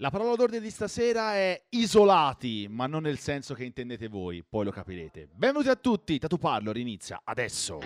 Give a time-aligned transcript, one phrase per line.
[0.00, 4.64] La parola d'ordine di stasera è isolati, ma non nel senso che intendete voi, poi
[4.64, 5.28] lo capirete.
[5.30, 7.80] Benvenuti a tutti, Tatu Parlo inizia adesso.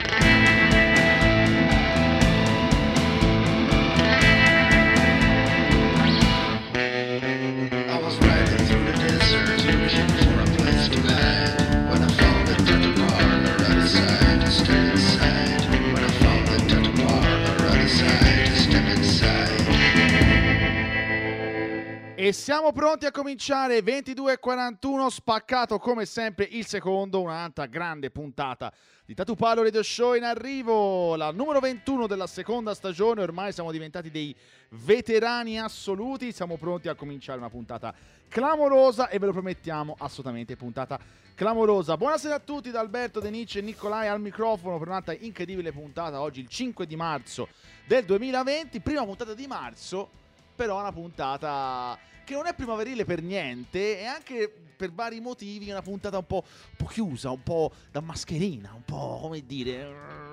[22.24, 23.80] E siamo pronti a cominciare.
[23.80, 28.72] 22.41 spaccato come sempre il secondo, un'altra grande puntata
[29.04, 33.70] di Tatu Palo Radio Show in arrivo, la numero 21 della seconda stagione, ormai siamo
[33.70, 34.34] diventati dei
[34.70, 37.94] veterani assoluti, siamo pronti a cominciare una puntata
[38.26, 40.98] clamorosa e ve lo promettiamo assolutamente puntata
[41.34, 41.98] clamorosa.
[41.98, 46.22] Buonasera a tutti da Alberto, Denice e Nicolai al microfono per un'altra incredibile puntata.
[46.22, 47.48] Oggi il 5 di marzo
[47.84, 50.22] del 2020, prima puntata di marzo
[50.54, 55.72] però una puntata che non è primaverile per niente e anche per vari motivi è
[55.72, 60.32] una puntata un po', un po' chiusa, un po' da mascherina, un po' come dire...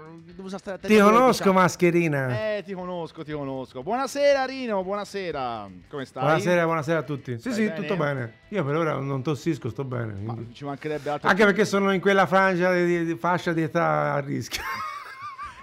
[0.81, 2.57] Ti conosco, mascherina.
[2.57, 3.81] Eh, ti conosco, ti conosco.
[3.81, 5.69] Buonasera Rino, buonasera.
[5.89, 6.23] Come stai?
[6.23, 7.33] Buonasera, buonasera a tutti.
[7.33, 7.75] Sì, Stai sì, bene?
[7.75, 8.33] tutto bene.
[8.49, 10.13] Io per ora non tossisco, sto bene.
[10.21, 11.27] Ma ci mancherebbe altro.
[11.29, 14.61] Anche perché sono in quella frangia di, di fascia di età a rischio.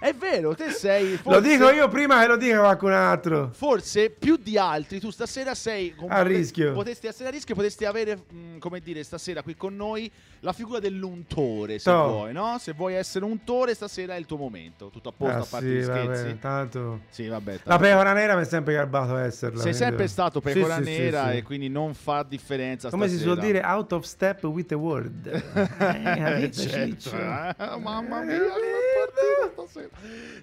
[0.01, 1.13] È vero, te sei...
[1.13, 3.51] Lo forse- dico io prima che lo dica qualcun altro.
[3.53, 6.73] Forse più di altri, tu stasera sei A rischio.
[6.73, 10.79] Potresti essere a rischio, potresti avere, mh, come dire, stasera qui con noi la figura
[10.79, 12.07] dell'untore, se Toh.
[12.09, 12.57] vuoi, no?
[12.59, 14.89] Se vuoi essere un untore, stasera è il tuo momento.
[14.89, 16.23] Tutto a posto, Ah, a parte sì, gli scherzi.
[16.23, 17.01] vabbè, tanto.
[17.11, 17.53] Sì, vabbè.
[17.53, 19.61] La tanto- pecora nera mi è sempre garbato a esserla.
[19.61, 21.37] Sei quindi- sempre stato Sì, pecora sì, sì, nera sì.
[21.39, 23.35] e quindi non fa differenza Come si stasera.
[23.35, 25.27] suol dire, out of step with the word.
[25.79, 28.49] Eh, Eh, certo, eh, mamma mia, che
[28.97, 29.89] partita stasera.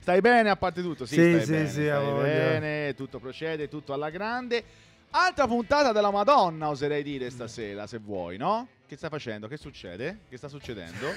[0.01, 1.05] Stai bene a parte tutto?
[1.05, 4.63] Sì, Sì, stai sì, bene, sì, stai bene, tutto procede, tutto alla grande.
[5.11, 8.67] Altra puntata della Madonna, oserei dire stasera, se vuoi, no?
[8.85, 9.47] Che stai facendo?
[9.47, 10.19] Che succede?
[10.29, 11.07] Che sta succedendo?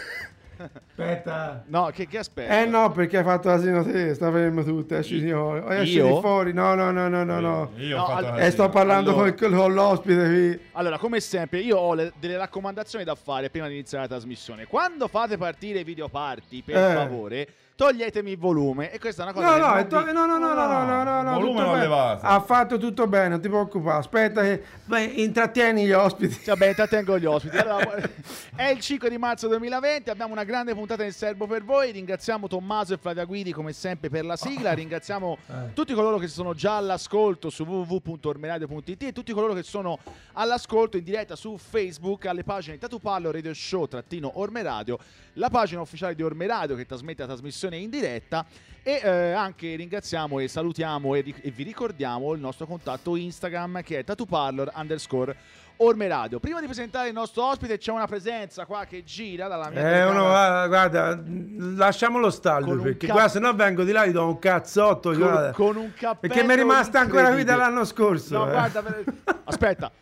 [0.88, 1.62] Aspetta.
[1.66, 2.60] No, che, che aspetta?
[2.60, 5.60] Eh no, perché hai fatto l'asino te, sta fermo tutto, esci di fuori.
[5.60, 6.14] Oh, esci Io?
[6.14, 7.70] di fuori, no, no, no, no, no, no.
[7.76, 9.32] Io No, ho fatto al- la E sto parlando Allora.
[9.34, 10.60] con, con l'ospite qui.
[10.72, 14.66] Allora, come sempre, io ho le- delle raccomandazioni da fare prima di iniziare la trasmissione.
[14.66, 16.94] Quando fate partire i video party, per Eh.
[16.94, 18.90] favore, toglietemi il volume.
[18.90, 20.66] E questa è una cosa No, che no, non è to- no, no, no, no,
[20.66, 21.78] no, no, no, no, Volume bene.
[21.78, 22.26] levato.
[22.26, 23.98] Ha fatto tutto bene, non ti preoccupare.
[23.98, 26.40] Aspetta che beh, intrattieni gli ospiti.
[26.44, 27.56] Vabbè, intrattengo gli ospiti.
[27.68, 28.00] Allora,
[28.56, 31.92] è il 5 di marzo 2020, abbiamo una grande puntata in serbo per voi.
[31.92, 34.72] Ringraziamo Tommaso e Flavia Guidi come sempre per la sigla.
[34.72, 35.72] Ringraziamo Eh.
[35.72, 39.98] tutti coloro che sono già all'ascolto su www.ormeradio.it e tutti coloro che sono
[40.32, 44.98] all'ascolto in diretta su Facebook alle pagine Tatupallo Radio Show trattino Ormeradio,
[45.34, 48.44] la pagina ufficiale di Ormeradio che trasmette la trasmissione in diretta
[48.82, 53.98] e eh, anche ringraziamo e salutiamo e, e vi ricordiamo il nostro contatto Instagram che
[53.98, 55.36] è tatuparlor underscore
[55.80, 56.40] Ormeradio.
[56.40, 60.04] Prima di presentare il nostro ospite c'è una presenza qua che gira dalla mia Eh,
[60.08, 61.22] uno, guarda, guarda,
[61.76, 64.38] lasciamolo stare Con un perché cap- qua se no vengo di là gli do un
[64.40, 65.12] cazzotto.
[65.12, 68.38] con, con un cappello perché mi è rimasta ancora qui dall'anno scorso.
[68.38, 68.50] No, eh.
[68.50, 68.82] guarda,
[69.44, 69.92] aspetta.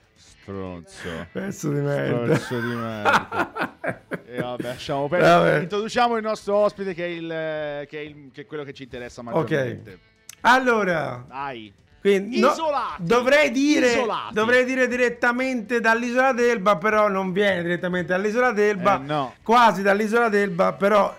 [0.51, 1.27] Stronzo.
[1.33, 2.37] Pezzo di merda.
[2.37, 3.75] Stronzo di merda.
[4.29, 5.31] E vabbè, lasciamo perdere.
[5.33, 5.59] Vabbè.
[5.63, 8.83] Introduciamo il nostro ospite che è, il, che è, il- che è quello che ci
[8.83, 9.99] interessa maggiormente.
[10.43, 11.73] Allora, Dai.
[12.01, 12.53] quindi, no,
[12.99, 14.35] dovrei dire Isolati.
[14.35, 19.35] dovrei dire direttamente dall'isola d'Elba, però non viene direttamente dall'isola d'Elba, Eh, no.
[19.43, 21.17] quasi dall'isola d'Elba, però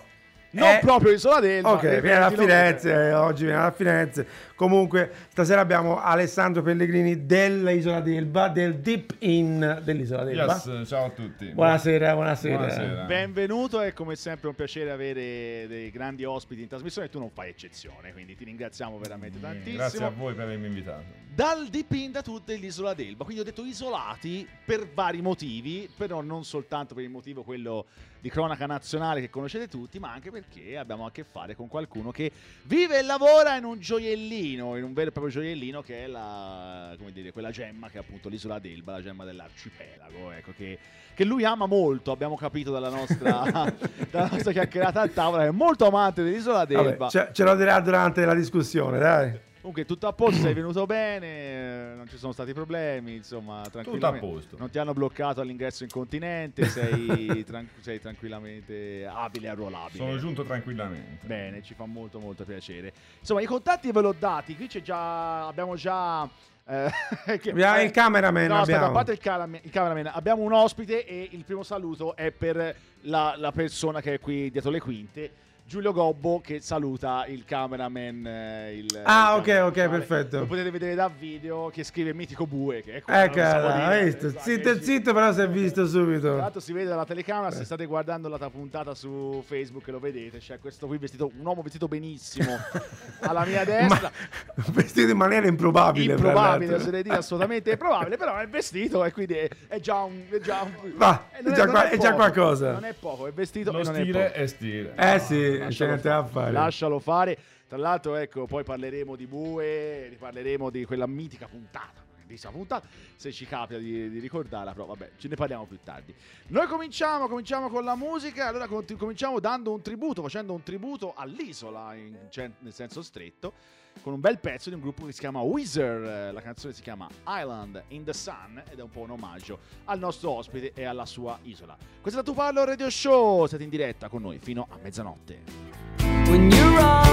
[0.50, 1.70] Non è- proprio Isola d'Elba.
[1.72, 2.30] Ok, viene da.
[2.30, 4.26] Firenze, eh, oggi viene da Firenze.
[4.54, 10.60] Comunque, stasera abbiamo Alessandro Pellegrini dell'isola d'Elba, del Deep In dell'isola d'Elba.
[10.64, 11.46] Yes, ciao a tutti.
[11.52, 12.56] Buonasera, buonasera.
[12.56, 13.04] Buonasera.
[13.04, 17.30] Benvenuto, è come sempre un piacere avere dei grandi ospiti in trasmissione e tu non
[17.30, 19.76] fai eccezione, quindi ti ringraziamo veramente tantissimo.
[19.76, 21.04] Grazie a voi per avermi invitato.
[21.32, 26.42] Dal Deep da tutte l'isola d'Elba, quindi ho detto isolati per vari motivi, però non
[26.42, 27.86] soltanto per il motivo quello
[28.20, 32.10] di cronaca nazionale che conoscete tutti, ma anche perché abbiamo a che fare con qualcuno
[32.10, 32.32] che
[32.64, 36.94] vive e lavora in un gioiellino, in un vero e proprio gioiellino che è la,
[36.98, 40.78] come dire, quella gemma che è appunto l'isola d'Elba, la gemma dell'arcipelago, ecco, che,
[41.14, 43.42] che lui ama molto, abbiamo capito dalla nostra,
[44.10, 46.96] dalla nostra chiacchierata a tavola, è molto amante dell'isola d'Elba.
[46.96, 49.46] Vabbè, ce, ce lo dirà durante la discussione, dai.
[49.68, 54.18] Comunque tutto a posto, sei venuto bene, eh, non ci sono stati problemi, insomma, tranquillamente.
[54.18, 54.56] Tutto a posto.
[54.58, 59.98] Non ti hanno bloccato all'ingresso in continente, sei, tran- sei tranquillamente abile e arruolabile.
[59.98, 61.26] Sono giunto tranquillamente.
[61.26, 62.94] Bene, ci fa molto molto piacere.
[63.20, 66.24] Insomma, i contatti ve l'ho dati, qui c'è già abbiamo già
[66.66, 66.90] eh,
[67.38, 71.04] che- Abbiamo il cameraman, No, aspetta, a parte il, caram- il cameraman, abbiamo un ospite
[71.04, 75.32] e il primo saluto è per la, la persona che è qui dietro le quinte.
[75.68, 78.26] Giulio Gobbo che saluta il cameraman.
[78.26, 80.38] eh, il- Ah, il ok, cameraman ok, perfetto.
[80.38, 82.80] Lo potete vedere da video che scrive Mitico Bue.
[82.80, 84.28] Che ecco, Ecco, hai visto?
[84.28, 86.36] esatto, Zitto, ci- zitto, però si è visto Tra subito.
[86.36, 90.58] l'altro si vede dalla telecamera, se state guardando la puntata su Facebook lo vedete, c'è
[90.58, 92.56] questo qui vestito, un uomo vestito benissimo
[93.20, 94.10] alla mia destra.
[94.54, 96.14] Ma, vestito in maniera improbabile.
[96.14, 96.76] improbabile, l'altro.
[96.76, 100.22] oserei dire assolutamente improbabile, però è vestito e quindi è, è già un...
[100.30, 102.72] È già, un Va, eh, è già qua- è già qualcosa.
[102.72, 104.34] Non è poco, è vestito Lo è stile poco.
[104.34, 104.94] è stile.
[104.96, 106.52] Eh sì, Lascialo niente da fare.
[106.52, 107.38] Lascialo fare.
[107.68, 112.06] Tra l'altro, ecco, poi parleremo di Bue, riparleremo di quella mitica puntata.
[112.16, 116.14] grandissima puntata, se ci capita di, di ricordarla, però vabbè, ce ne parliamo più tardi.
[116.48, 121.94] Noi cominciamo, cominciamo con la musica, allora cominciamo dando un tributo, facendo un tributo all'isola
[121.94, 122.16] in
[122.58, 123.54] nel senso stretto,
[124.02, 126.82] con un bel pezzo di un gruppo che si chiama Weezer, eh, la canzone si
[126.82, 130.84] chiama Island in the Sun ed è un po' un omaggio al nostro ospite e
[130.84, 131.76] alla sua isola.
[132.00, 137.07] Questo è la Tu Parlo Radio Show, siete in diretta con noi fino a mezzanotte.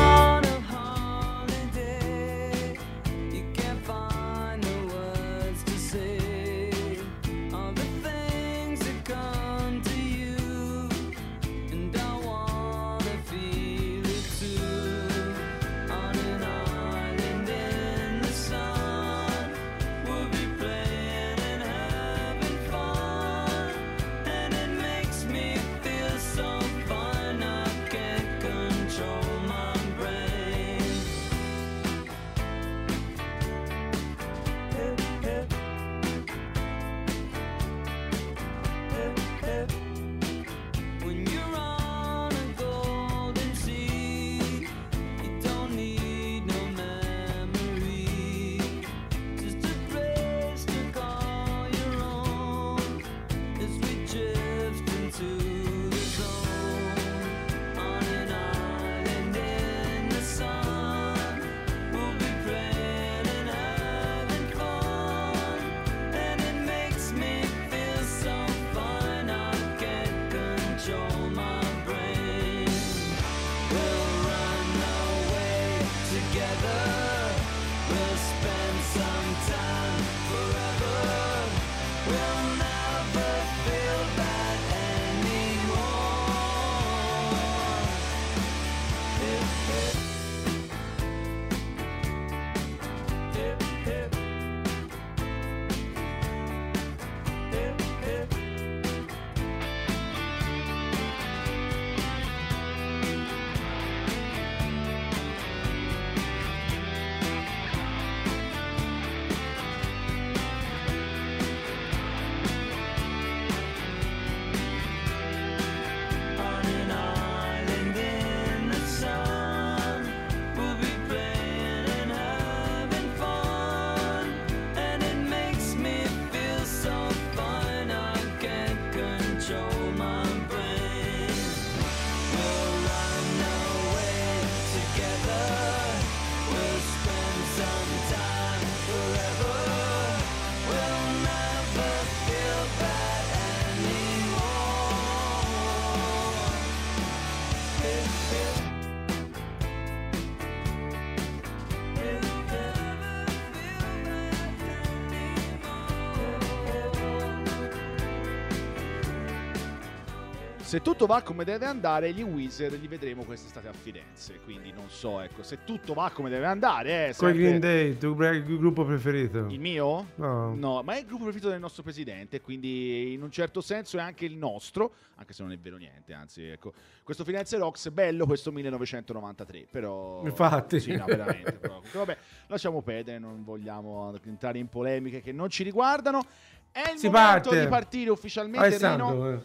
[160.75, 164.41] Se tutto va come deve andare, gli Wizard li vedremo quest'estate a Firenze.
[164.43, 167.97] Quindi non so, ecco, se tutto va come deve andare, eh, Con sempre- Green Day,
[168.35, 169.45] il gruppo preferito?
[169.47, 170.07] Il mio?
[170.15, 170.53] No.
[170.53, 174.01] No, ma è il gruppo preferito del nostro presidente, quindi in un certo senso è
[174.01, 176.73] anche il nostro, anche se non è vero niente, anzi, ecco.
[177.03, 180.25] Questo Firenze Rocks è bello, questo 1993, però...
[180.25, 180.81] Infatti.
[180.81, 181.53] Sì, no, veramente.
[181.53, 181.79] però.
[181.89, 182.17] Vabbè,
[182.47, 186.21] lasciamo perdere, non vogliamo entrare in polemiche che non ci riguardano.
[186.69, 187.61] È il Si momento parte.
[187.61, 188.87] di partire ufficialmente, Rino.
[188.87, 189.41] Alessandro, eh,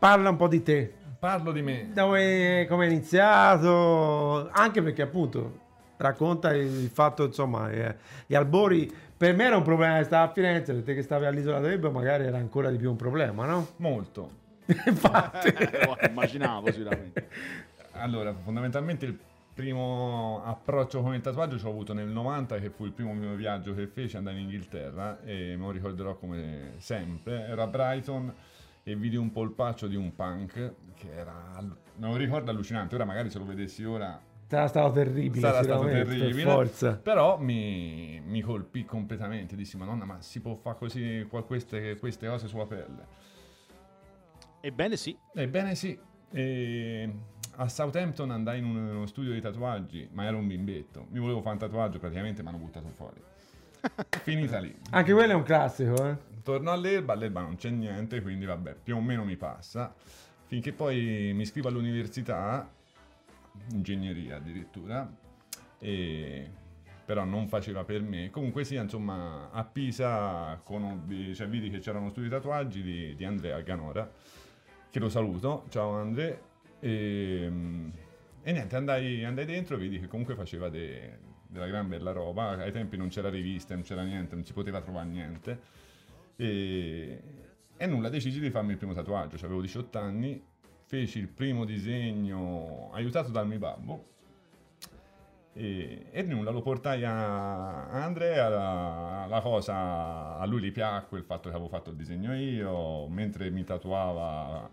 [0.00, 0.94] parla un po' di te.
[1.18, 1.90] Parlo di me.
[1.92, 4.48] Dove, come è iniziato?
[4.50, 5.58] Anche perché appunto
[5.98, 7.94] racconta il fatto, insomma, eh,
[8.26, 11.26] gli albori per me era un problema che stava a Firenze, per te che stavi
[11.26, 13.68] all'isola d'Elba magari era ancora di più un problema, no?
[13.76, 14.38] Molto.
[14.86, 15.48] Infatti.
[15.48, 17.28] Eh, immaginavo sicuramente.
[17.92, 19.18] Allora, fondamentalmente il
[19.52, 23.34] primo approccio con il tatuaggio ce l'ho avuto nel 90, che fu il primo mio
[23.34, 27.46] viaggio che feci, andai in Inghilterra e me lo ricorderò come sempre.
[27.46, 28.34] Era a Brighton
[28.82, 31.62] e vidi un polpaccio di un punk che era,
[31.98, 36.24] lo ricordo allucinante, ora magari se lo vedessi ora Sarà stato terribile, sarà stato terribile,
[36.32, 36.96] per forza.
[36.96, 42.48] però mi, mi colpì completamente, dissi madonna ma si può fare così queste, queste cose
[42.48, 43.06] sulla pelle?
[44.60, 45.96] Ebbene sì, Ebbene sì,
[46.32, 47.14] e
[47.56, 51.06] a Southampton andai in un- uno studio di tatuaggi, ma ero un bimbetto.
[51.10, 53.22] Mi volevo fare un tatuaggio, praticamente mi hanno buttato fuori.
[54.22, 54.74] Finita lì.
[54.90, 56.16] Anche quello è un classico, eh.
[56.50, 59.94] Torno all'Elba, all'Elba non c'è niente, quindi vabbè, più o meno mi passa.
[60.46, 62.68] Finché poi mi iscrivo all'università,
[63.70, 65.08] ingegneria addirittura,
[65.78, 66.50] e
[67.04, 68.30] però non faceva per me.
[68.30, 73.14] Comunque sia, insomma, a Pisa conobbi, cioè vidi che c'era uno studio di tatuaggi di,
[73.14, 74.10] di Andrea Ganora,
[74.90, 76.36] che lo saluto, ciao Andrea,
[76.80, 77.52] e,
[78.42, 81.16] e niente, andai, andai dentro e vidi che comunque faceva de-
[81.46, 84.80] della gran bella roba, ai tempi non c'era rivista, non c'era niente, non si poteva
[84.80, 85.60] trovare niente,
[86.40, 87.22] e,
[87.76, 90.42] e nulla, decisi di farmi il primo tatuaggio, cioè, avevo 18 anni,
[90.86, 94.08] feci il primo disegno aiutato dal mio babbo,
[95.52, 101.24] e, e nulla, lo portai a, Andrea, la, la cosa a lui gli piacque il
[101.24, 104.70] fatto che avevo fatto il disegno io, mentre mi tatuava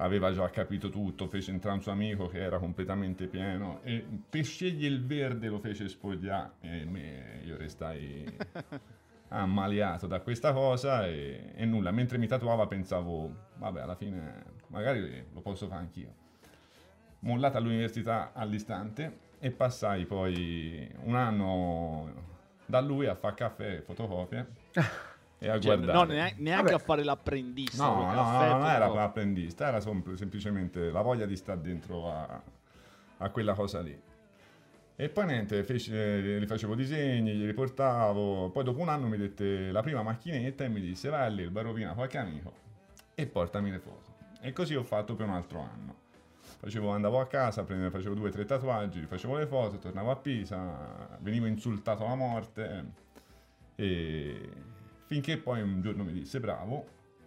[0.00, 4.44] aveva già capito tutto, fece entrare un suo amico che era completamente pieno e per
[4.44, 8.24] scegliere il verde lo fece spogliare e me- io restai
[9.28, 15.26] ammaliato da questa cosa e, e nulla, mentre mi tatuava pensavo, vabbè alla fine magari
[15.32, 16.14] lo posso fare anch'io.
[17.20, 22.12] Mollata all'università all'istante e passai poi un anno
[22.66, 24.46] da lui a fare caffè e fotocopie
[25.38, 25.98] e a Cioè, guardare.
[25.98, 26.72] no, neanche, Vabbè.
[26.74, 27.84] a fare l'apprendista.
[27.84, 32.10] No, no, caffè, no, non era però- apprendista, era semplicemente la voglia di stare dentro
[32.10, 32.40] a,
[33.18, 34.00] a quella cosa lì.
[35.00, 38.50] E poi niente, feci- eh, gli facevo disegni, gli riportavo.
[38.50, 41.92] Poi dopo un anno mi dette la prima macchinetta e mi disse vai all'Elba, rovina
[41.94, 42.52] qualche amico
[43.14, 44.16] e portami le foto.
[44.40, 45.94] E così ho fatto per un altro anno.
[46.58, 50.16] Facevo, andavo a casa, prendevo, facevo due o tre tatuaggi, facevo le foto, tornavo a
[50.16, 52.84] Pisa, venivo insultato alla morte.
[53.76, 54.48] E
[55.06, 56.86] finché poi un giorno mi disse bravo.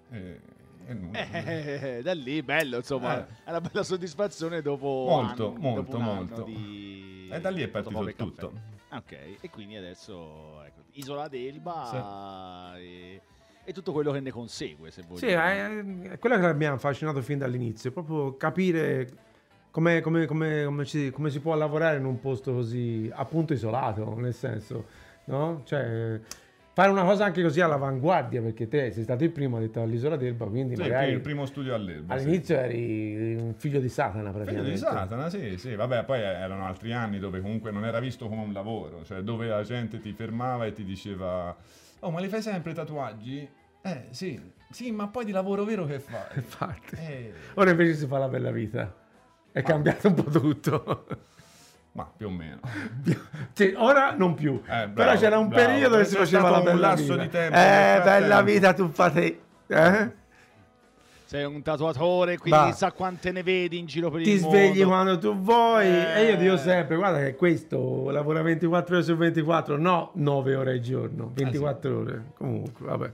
[0.10, 0.42] E,
[0.88, 1.20] e nulla.
[1.32, 3.34] Eh, da lì bello, insomma, Eh.
[3.46, 6.44] è una bella soddisfazione dopo Molto, anni- molto, dopo anno molto.
[6.44, 8.54] di E da lì è partito il tutto.
[8.92, 13.22] Ok, e quindi adesso ecco, Isola d'Elba e,
[13.64, 16.08] e tutto quello che ne consegue, se Sì, vogliamo.
[16.08, 19.10] è, è quello che mi ha affascinato fin dall'inizio, proprio capire
[19.72, 24.14] come, come- come- come ci- come si può lavorare in un posto così appunto isolato,
[24.20, 24.86] nel senso,
[25.26, 25.62] no?
[25.64, 26.20] Cioè,
[26.74, 30.46] fare una cosa anche così all'avanguardia, perché te sei stato il primo addetto all'isola d'Elba,
[30.46, 32.18] quindi Sì, magari il primo studio all'Elba.
[32.18, 32.24] sì.
[32.25, 34.72] all'inizio eri un figlio di Satana Figlio praticamente.
[34.72, 38.42] di Satana, sì, sì, vabbè, poi erano altri anni dove comunque non era visto come
[38.44, 41.56] un lavoro, cioè dove la gente ti fermava e ti diceva
[42.00, 43.48] "Oh, ma li fai sempre tatuaggi?"
[43.84, 44.40] Eh, sì.
[44.70, 46.28] Sì, ma poi di lavoro vero che fai?
[46.36, 46.96] Infatti.
[46.96, 48.96] Eh, Ora invece si fa la bella vita.
[49.51, 51.06] È cambiato un po' tutto.
[51.93, 52.60] Ma più o meno.
[53.53, 54.53] Sì, ora non più.
[54.63, 55.65] Eh, bravo, Però c'era un bravo.
[55.65, 57.15] periodo che si faceva la un bella lasso vita.
[57.21, 58.43] di tempo eh, bella frattempo.
[58.43, 59.39] vita tu fate.
[59.67, 60.12] Eh?
[61.25, 62.65] Sei un tatuatore, quindi Va.
[62.69, 64.88] chissà quante ne vedi in giro per Ti il svegli mondo.
[64.88, 65.88] quando tu vuoi.
[65.88, 66.19] Eh.
[66.19, 70.71] E io dico sempre: guarda che questo lavora 24 ore su 24, no 9 ore
[70.71, 72.24] al giorno, 24 ore.
[72.36, 73.13] Comunque, vabbè.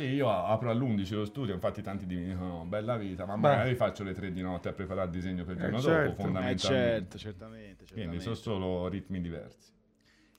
[0.00, 3.40] Sì, io apro all'11 lo studio, infatti tanti mi dicono bella vita, ma Beh.
[3.40, 6.08] magari faccio le 3 di notte a preparare il disegno per il giorno certo.
[6.08, 7.18] dopo, Eh fondamentalmente.
[7.18, 8.22] certo, certamente, Quindi certamente.
[8.22, 9.68] sono solo ritmi diversi.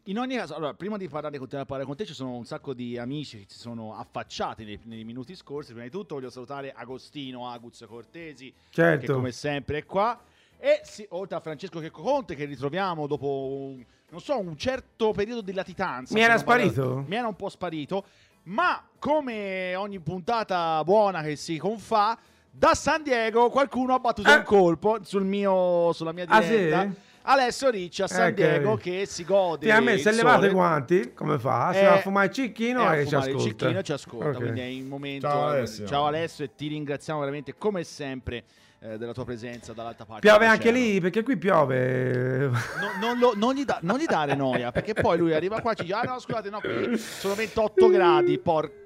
[0.05, 2.45] In ogni caso, allora, prima di parlare, continuare a parlare con te, ci sono un
[2.45, 5.73] sacco di amici che si sono affacciati nei, nei minuti scorsi.
[5.73, 9.13] Prima di tutto voglio salutare Agostino Aguz Cortesi, che Certo.
[9.13, 10.19] come sempre è qua.
[10.57, 15.11] E sì, oltre a Francesco Checco Conte, che ritroviamo dopo, un, non so, un certo
[15.11, 16.15] periodo di latitanza.
[16.15, 17.03] Mi era sparito?
[17.07, 18.03] Mi era un po' sparito.
[18.43, 22.17] Ma come ogni puntata buona che si confà,
[22.49, 24.35] da San Diego qualcuno ha battuto Eh.
[24.37, 26.81] un colpo sul mio, sulla mia Ah, diretta.
[26.81, 27.09] sì?
[27.23, 30.07] Alessio Ricci a San Eh, Diego che- che si gode Sì, a me il si
[30.07, 30.47] è levato sole.
[30.47, 31.69] i guanti, come fa?
[31.71, 33.57] Si Eh, va a fumare il cicchino e a e ci fumare il ascolta.
[33.65, 34.27] cicchino ci ascolta.
[34.29, 34.35] Ok.
[34.37, 35.27] Quindi è in momento.
[35.27, 35.85] Ciao, Alessio.
[35.87, 38.43] Ciao Alessio e ti ringraziamo veramente come sempre
[38.83, 40.27] eh, della tua presenza dall'altra parte.
[40.27, 42.47] Piove anche lì, perché qui piove.
[42.49, 42.59] No,
[42.99, 45.75] non, lo- non gli da- non gli dare noia, perché poi lui arriva qua e
[45.75, 48.37] ci dice: Ah, no, scusate, no, qui sono 28 gradi.
[48.39, 48.79] Porca.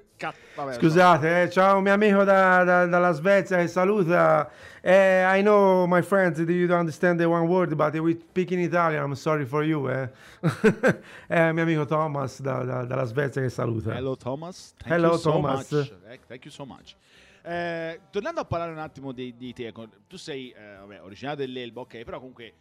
[0.54, 4.50] Vabbè, Scusate, eh, ciao mio amico da- da- dalla Svezia che saluta.
[4.80, 8.50] Eh, I know, my friends, that you don't understand the one word, but we speak
[8.50, 9.02] in Italian.
[9.02, 9.88] I'm sorry for you.
[9.90, 10.08] Eh.
[11.28, 13.94] eh, mio amico Thomas da- da- dalla Svezia che saluta.
[13.94, 14.72] Hello Thomas.
[14.78, 15.70] Thank Hello, you so Thomas.
[15.70, 15.92] much.
[16.08, 16.94] Eh, Thank you so much.
[17.46, 21.46] Eh, tornando a parlare un attimo di, di te, ecco, tu sei eh, vabbè, originario
[21.46, 22.54] dell'Elba, ok, però comunque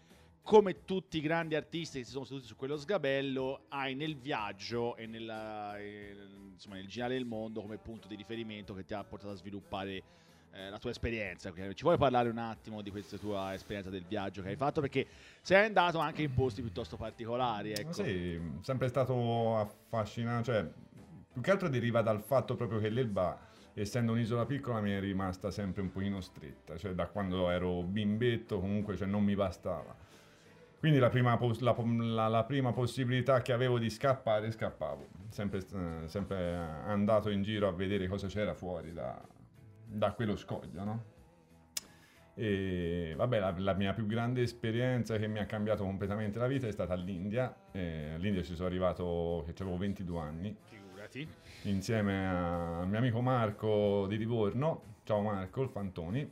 [0.43, 4.95] come tutti i grandi artisti che si sono seduti su quello sgabello, hai nel viaggio
[4.95, 6.15] e nella, eh,
[6.51, 10.03] insomma, nel girare il mondo come punto di riferimento che ti ha portato a sviluppare
[10.51, 11.51] eh, la tua esperienza.
[11.51, 14.81] Ci vuoi parlare un attimo di questa tua esperienza del viaggio che hai fatto?
[14.81, 15.07] Perché
[15.41, 17.91] sei andato anche in posti piuttosto particolari, ecco.
[17.91, 20.71] Sì, sempre stato affascinante, cioè
[21.33, 25.51] più che altro deriva dal fatto proprio che l'Elba essendo un'isola piccola mi è rimasta
[25.51, 29.95] sempre un pochino stretta, cioè da quando ero bimbetto comunque cioè, non mi bastava.
[30.79, 35.07] Quindi la prima, pos- la, la- la prima possibilità che avevo di scappare, scappavo.
[35.29, 35.61] Sempre,
[36.05, 39.19] sempre andato in giro a vedere cosa c'era fuori da,
[39.83, 41.03] da quello scoglio, no?
[42.35, 46.67] E vabbè, la, la mia più grande esperienza che mi ha cambiato completamente la vita
[46.67, 47.55] è stata all'India.
[47.71, 51.27] Eh, all'India ci sono arrivato che avevo 22 anni, Figurati.
[51.69, 54.93] Insieme al mio amico Marco di Livorno.
[55.03, 56.29] Ciao Marco, il Fantoni.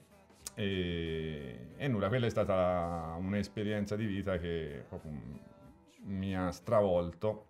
[0.56, 4.86] E, e nulla, quella è stata un'esperienza di vita che
[6.06, 7.48] mi ha stravolto.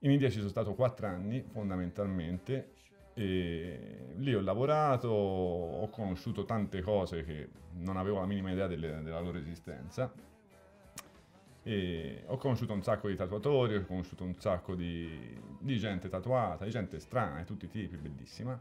[0.00, 2.72] In India ci sono stato quattro anni fondamentalmente
[3.14, 7.48] e lì ho lavorato, ho conosciuto tante cose che
[7.78, 10.12] non avevo la minima idea delle- della loro esistenza.
[11.68, 16.64] E ho conosciuto un sacco di tatuatori, ho conosciuto un sacco di, di gente tatuata,
[16.64, 18.58] di gente strana di tutti i tipi, bellissima.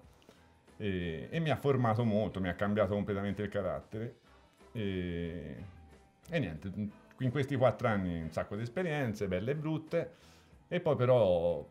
[0.76, 4.16] E, e mi ha formato molto, mi ha cambiato completamente il carattere.
[4.74, 5.56] E,
[6.28, 6.70] e niente,
[7.20, 10.12] in questi quattro anni un sacco di esperienze, belle e brutte.
[10.68, 11.66] E poi però,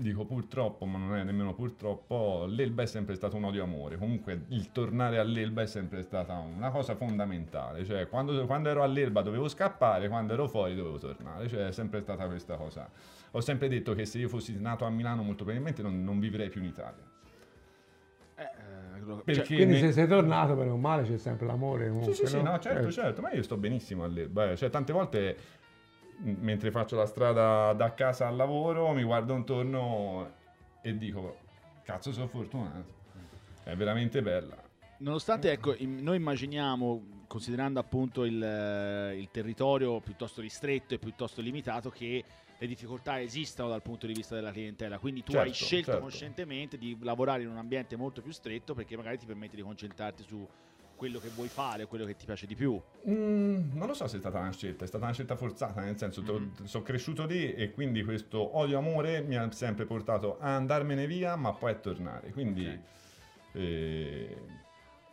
[0.00, 3.96] dico purtroppo, ma non è nemmeno purtroppo, l'Elba è sempre stato un odio-amore.
[3.96, 7.84] Comunque il tornare all'Elba è sempre stata una cosa fondamentale.
[7.84, 11.48] Cioè, quando, quando ero all'Elba dovevo scappare, quando ero fuori dovevo tornare.
[11.48, 12.88] Cioè, è sempre stata questa cosa.
[13.32, 16.48] Ho sempre detto che se io fossi nato a Milano molto probabilmente non, non vivrei
[16.48, 17.02] più in Italia.
[18.36, 18.42] Eh,
[19.26, 21.86] eh, cioè, Quindi ne- se sei tornato, per un male c'è sempre l'amore.
[21.86, 22.50] Sì, Comunque, sì, sì, no?
[22.52, 24.52] no, certo, Eh, certo, ma io sto benissimo all'Elba.
[24.52, 24.56] eh.
[24.56, 25.36] Cioè, tante volte
[26.18, 30.32] mentre faccio la strada da casa al lavoro mi guardo intorno
[30.82, 31.38] e dico,
[31.82, 32.96] cazzo sono fortunato.
[33.62, 34.56] È veramente bella.
[34.98, 41.90] Nonostante, ecco, noi immaginiamo, considerando appunto il, eh, il territorio piuttosto ristretto e piuttosto limitato,
[41.90, 42.24] che
[42.58, 44.98] le difficoltà esistano dal punto di vista della clientela.
[44.98, 46.04] Quindi tu hai Certo, scelto certo.
[46.04, 50.24] coscientemente di lavorare in un ambiente molto più stretto perché magari ti permette di concentrarti
[50.24, 50.44] su
[50.98, 52.78] quello che vuoi fare, quello che ti piace di più.
[53.08, 55.96] Mm, non lo so se è stata una scelta, è stata una scelta forzata, nel
[55.96, 61.06] senso to- sono cresciuto lì e quindi questo odio-amore mi ha sempre portato a andarmene
[61.06, 62.30] via ma poi a tornare.
[62.32, 62.78] Quindi Ok.
[63.52, 64.36] eh,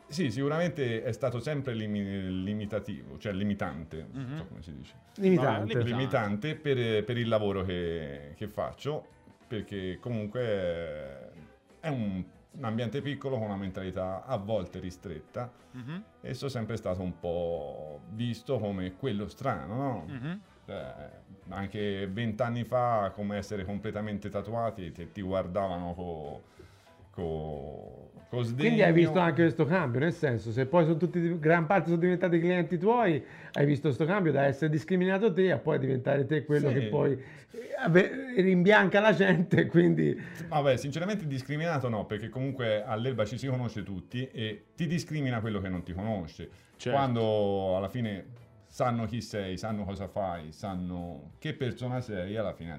[0.07, 4.93] sì, sicuramente è stato sempre limi- limitativo, cioè limitante, non so come si dice.
[5.17, 5.73] Limitante.
[5.75, 9.05] Vabbè, limitante per, per il lavoro che, che faccio,
[9.47, 11.31] perché comunque
[11.79, 12.23] è un,
[12.57, 15.51] un ambiente piccolo con una mentalità a volte ristretta
[16.21, 20.05] e sono sempre stato un po' visto come quello strano, no?
[20.07, 20.41] Mhm.
[20.67, 26.41] Eh, anche vent'anni fa, come essere completamente tatuati, ti, ti guardavano con
[27.11, 28.04] co,
[28.35, 28.67] co sdegno.
[28.67, 31.99] Quindi hai visto anche questo cambio, nel senso, se poi sono tutti, gran parte sono
[31.99, 36.45] diventati clienti tuoi, hai visto questo cambio da essere discriminato te a poi diventare te
[36.45, 36.73] quello Sì.
[36.75, 37.23] che poi
[38.35, 40.17] rimbianca la gente, quindi
[40.47, 45.59] Vabbè, sinceramente discriminato no, perché comunque all'Elba ci si conosce tutti e ti discrimina quello
[45.59, 46.49] che non ti conosce.
[46.77, 46.97] Certo.
[46.97, 48.25] Quando alla fine
[48.67, 52.77] sanno chi sei, sanno cosa fai, sanno che persona sei, alla fine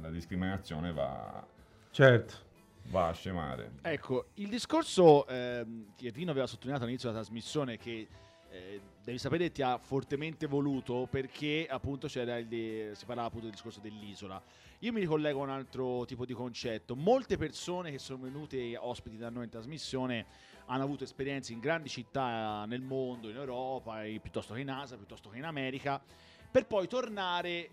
[0.00, 1.44] la discriminazione va,
[1.90, 2.50] certo.
[2.84, 3.72] Va a scemare.
[3.82, 8.08] Ecco, il discorso ehm, che Rino aveva sottolineato all'inizio della trasmissione che
[8.50, 13.54] eh, devi sapere ti ha fortemente voluto perché appunto c'era il si parlava appunto del
[13.54, 14.40] discorso dell'isola.
[14.80, 16.94] Io mi ricollego a un altro tipo di concetto.
[16.96, 20.26] Molte persone che sono venute ospiti da noi in trasmissione
[20.66, 24.96] hanno avuto esperienze in grandi città nel mondo, in Europa, e piuttosto che in Asia,
[24.96, 26.02] piuttosto che in America,
[26.50, 27.70] per poi tornare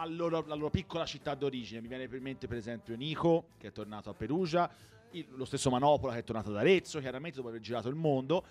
[0.00, 1.80] al loro- alla loro piccola città d'origine.
[1.80, 4.70] Mi viene per mente, per esempio, Nico, che è tornato a Perugia,
[5.12, 8.44] il- lo stesso Manopola, che è tornato ad Arezzo, chiaramente dopo aver girato il mondo.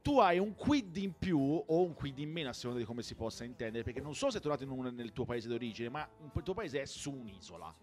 [0.00, 3.02] Tu hai un quid in più o un quid in meno, a seconda di come
[3.02, 6.06] si possa intendere, perché non solo sei tornato in un- nel tuo paese d'origine, ma
[6.34, 7.74] il tuo paese è su un'isola.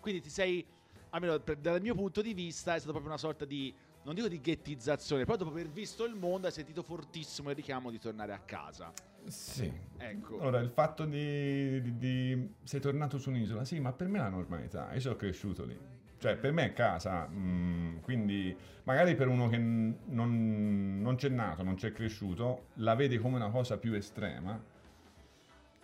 [0.00, 0.64] Quindi ti sei,
[1.10, 4.28] almeno per- dal mio punto di vista, è stata proprio una sorta di, non dico
[4.28, 8.32] di ghettizzazione, però dopo aver visto il mondo hai sentito fortissimo il richiamo di tornare
[8.32, 8.92] a casa.
[9.28, 9.72] Sì.
[9.98, 10.40] Ecco.
[10.40, 14.22] Allora, il fatto di, di- di- sei tornato su un'isola, sì, ma per me è
[14.22, 15.76] la normalità, io sono cresciuto lì.
[16.18, 21.62] Cioè, per me è casa, mm, quindi magari per uno che non, non c'è nato,
[21.62, 24.58] non c'è cresciuto, la vede come una cosa più estrema.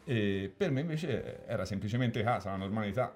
[0.05, 3.15] E per me invece era semplicemente casa, la normalità.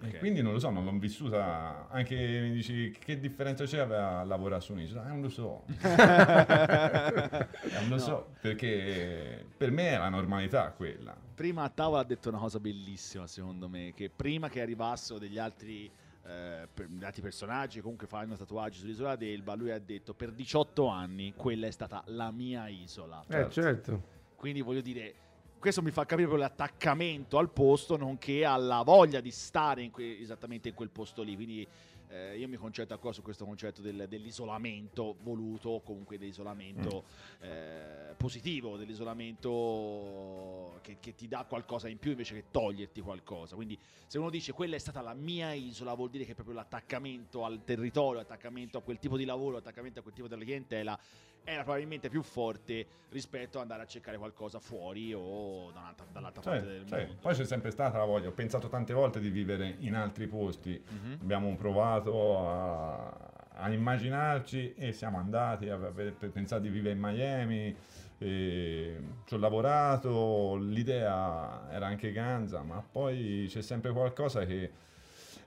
[0.00, 0.14] Ok.
[0.14, 1.88] E quindi non lo so, non l'ho vissuta.
[1.90, 5.04] Anche mi dici che differenza c'è a lavorare su un'isola?
[5.04, 5.64] Eh, non lo so.
[5.78, 7.46] Eh,
[7.80, 7.98] non lo No.
[7.98, 11.16] so, perché per me è la normalità quella.
[11.34, 15.38] Prima a tavola ha detto una cosa bellissima, secondo me, che prima che arrivassero degli
[15.38, 15.90] altri,
[16.26, 21.32] eh, per- altri personaggi, comunque fanno tatuaggi sull'isola d'Elba, lui ha detto per 18 anni
[21.36, 23.24] quella è stata la mia isola.
[23.28, 24.16] Eh, certo.
[24.36, 25.14] Quindi voglio dire,
[25.58, 30.18] questo mi fa capire proprio l'attaccamento al posto, nonché alla voglia di stare in que-
[30.18, 31.34] esattamente in quel posto lì.
[31.34, 31.66] Quindi
[32.10, 37.04] eh, io mi concentro ancora su questo concetto del- dell'isolamento voluto, o comunque dell'isolamento
[37.40, 43.56] eh, positivo, dell'isolamento che, che ti dà qualcosa in più invece che toglierti qualcosa.
[43.56, 47.44] Quindi se uno dice quella è stata la mia isola, vuol dire che proprio l'attaccamento
[47.44, 50.98] al territorio, l'attaccamento a quel tipo di lavoro, l'attaccamento a quel tipo di clientela
[51.44, 56.52] era probabilmente più forte rispetto ad andare a cercare qualcosa fuori o da dall'altra Cioè,
[56.58, 57.20] parte del cioè, mondo.
[57.20, 60.82] poi c'è sempre stata la voglia, ho pensato tante volte di vivere in altri posti,
[60.86, 61.18] Mhm.
[61.22, 63.06] abbiamo provato a,
[63.54, 67.74] a immaginarci e siamo andati, a, a- per pensare di vivere in Miami,
[68.18, 74.70] ci ho lavorato, l'idea era anche ganza, ma poi c'è sempre qualcosa che...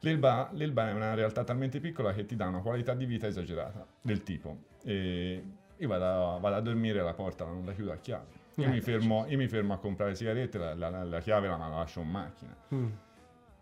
[0.04, 3.86] L'Elba, l'Elba è una realtà talmente piccola che ti dà una qualità di vita esagerata,
[4.01, 4.58] del tipo.
[4.84, 5.43] E
[5.82, 8.39] io vado a, vado a dormire la porta non la chiudo a chiave.
[8.56, 11.58] Io, Eh, mi, fermo, io mi fermo a comprare sigarette, la, la- la- chiave la,
[11.58, 12.56] la lascio in macchina.
[12.74, 12.88] Mm.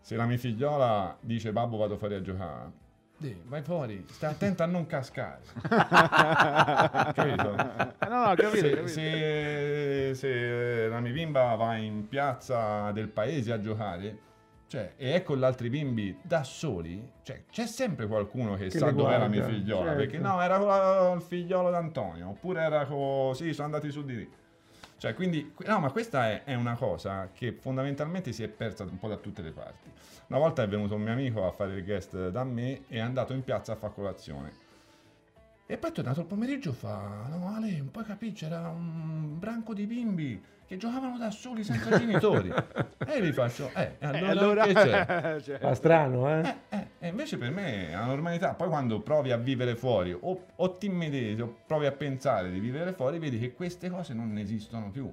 [0.00, 2.72] Se la mia figliola dice babbo vado fuori a giocare,
[3.16, 5.42] Dì, vai fuori, stai attento a non cascare.
[7.12, 7.54] Capito?
[7.54, 8.86] No, no, capito, se, capito.
[8.88, 14.18] se- se la mia bimba va in piazza del paese a giocare
[14.70, 18.78] cioè, e è con gli altri bimbi da soli, cioè, c'è sempre qualcuno che, Che
[18.78, 19.86] sa dove guarda, mia figliola.
[19.86, 19.98] certo.
[19.98, 23.34] Perché no, era il figliolo d'Antonio, oppure era con...
[23.34, 24.30] Sì, sono andati su di lì.
[24.96, 28.96] Cioè, quindi, no, ma questa è, è una cosa che fondamentalmente si è persa un
[28.96, 29.90] po' da tutte le parti.
[30.28, 33.00] Una volta è venuto un mio amico a fare il guest da me e è
[33.00, 34.52] andato in piazza a fare colazione.
[35.66, 39.36] E poi è tornato il pomeriggio e fa, no Ale, un po' capì, c'era un
[39.36, 42.48] branco di bimbi che giocavano da soli senza genitori.
[43.04, 45.40] e gli faccio, eh, Eh, allora, allora, che c'è?
[45.42, 46.56] cioè, Fa strano, eh?
[46.68, 48.54] Eh, eh, e invece per me è la normalità.
[48.54, 52.60] Poi quando provi a vivere fuori o, o ti immedesi o provi a pensare di
[52.60, 55.12] vivere fuori, vedi che queste cose non esistono più.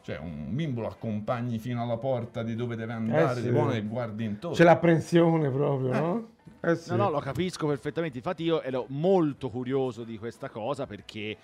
[0.00, 3.42] Cioè un bimbo lo accompagni fino alla porta di dove deve andare, Eh sì.
[3.42, 4.56] di buono e guardi intorno.
[4.56, 6.28] C'è l'apprensione proprio, no?
[6.62, 6.90] Eh sì.
[6.90, 8.16] No, no, lo capisco perfettamente.
[8.16, 11.36] Infatti, io ero molto curioso di questa cosa perché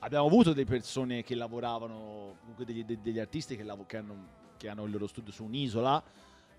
[0.00, 4.26] abbiamo avuto delle persone che lavoravano, comunque degli, de- degli artisti che, lav- che hanno,
[4.56, 6.02] che hanno il loro studio su un'isola.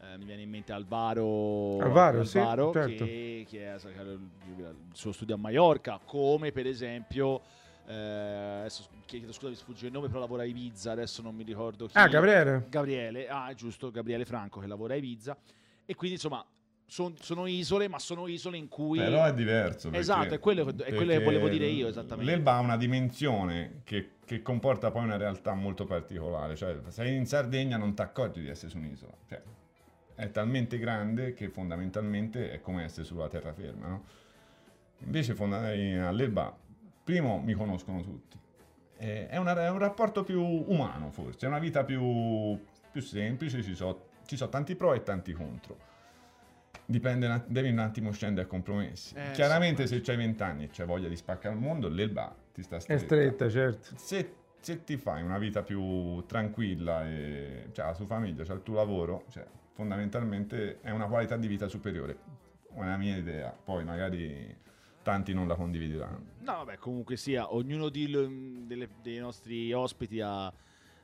[0.04, 3.06] Eh, mi viene in mente Alvaro, Alvaro, sì, Alvaro, certo.
[3.06, 7.42] che, che ha il suo studio a Maiorca, come per esempio.
[7.86, 10.94] eh, adesso chiedo scusa, mi sfugge il nome, però lavora a Ibiza.
[10.94, 11.98] Adesso non mi ricordo chi.
[11.98, 12.66] Ah, Gabriele?
[12.70, 15.38] Gabriele, ah, è giusto, Gabriele Franco che lavora a Ibiza.
[15.86, 16.44] E quindi insomma,
[16.92, 19.00] son- sono isole, ma sono isole in cui.
[19.00, 19.88] Però è diverso.
[19.90, 22.30] perché- Esatto, è quello che- è quello che volevo dire io, esattamente.
[22.30, 26.58] L'Elba ha una dimensione che, che comporta poi una realtà molto particolare.
[26.58, 29.14] Cioè, sei in Sardegna non ti accorgi di essere su un'isola.
[29.26, 29.42] Cioè,
[30.16, 33.88] è talmente grande che fondamentalmente è come essere sulla terraferma.
[33.88, 34.04] No?
[35.06, 36.54] Invece in- all'Elba,
[37.06, 38.38] primo, mi conoscono tutti.
[38.98, 41.46] Eh, È, una- è un rapporto più umano, forse.
[41.46, 42.60] È una vita più,
[42.92, 43.64] più semplice.
[43.64, 45.90] Ci sono ci so tanti pro e tanti contro.
[46.92, 49.16] Dipende, un att- devi un attimo scendere a compromessi.
[49.16, 52.62] Eh, Chiaramente, se c'hai 20 anni e c'hai voglia di spaccare il mondo, l'Elba ti
[52.62, 53.04] sta È stretta.
[53.06, 53.88] stretta, certo.
[53.96, 58.62] Se, se ti fai una vita più tranquilla e c'è la tua famiglia, c'è il
[58.62, 62.18] tuo lavoro, cioè, fondamentalmente è una qualità di vita superiore.
[62.74, 63.52] È una mia idea.
[63.52, 64.54] Poi magari
[65.02, 66.26] tanti non la condivideranno.
[66.40, 68.10] No, vabbè, comunque sia, ognuno di-
[68.68, 70.52] delle- dei nostri ospiti ha,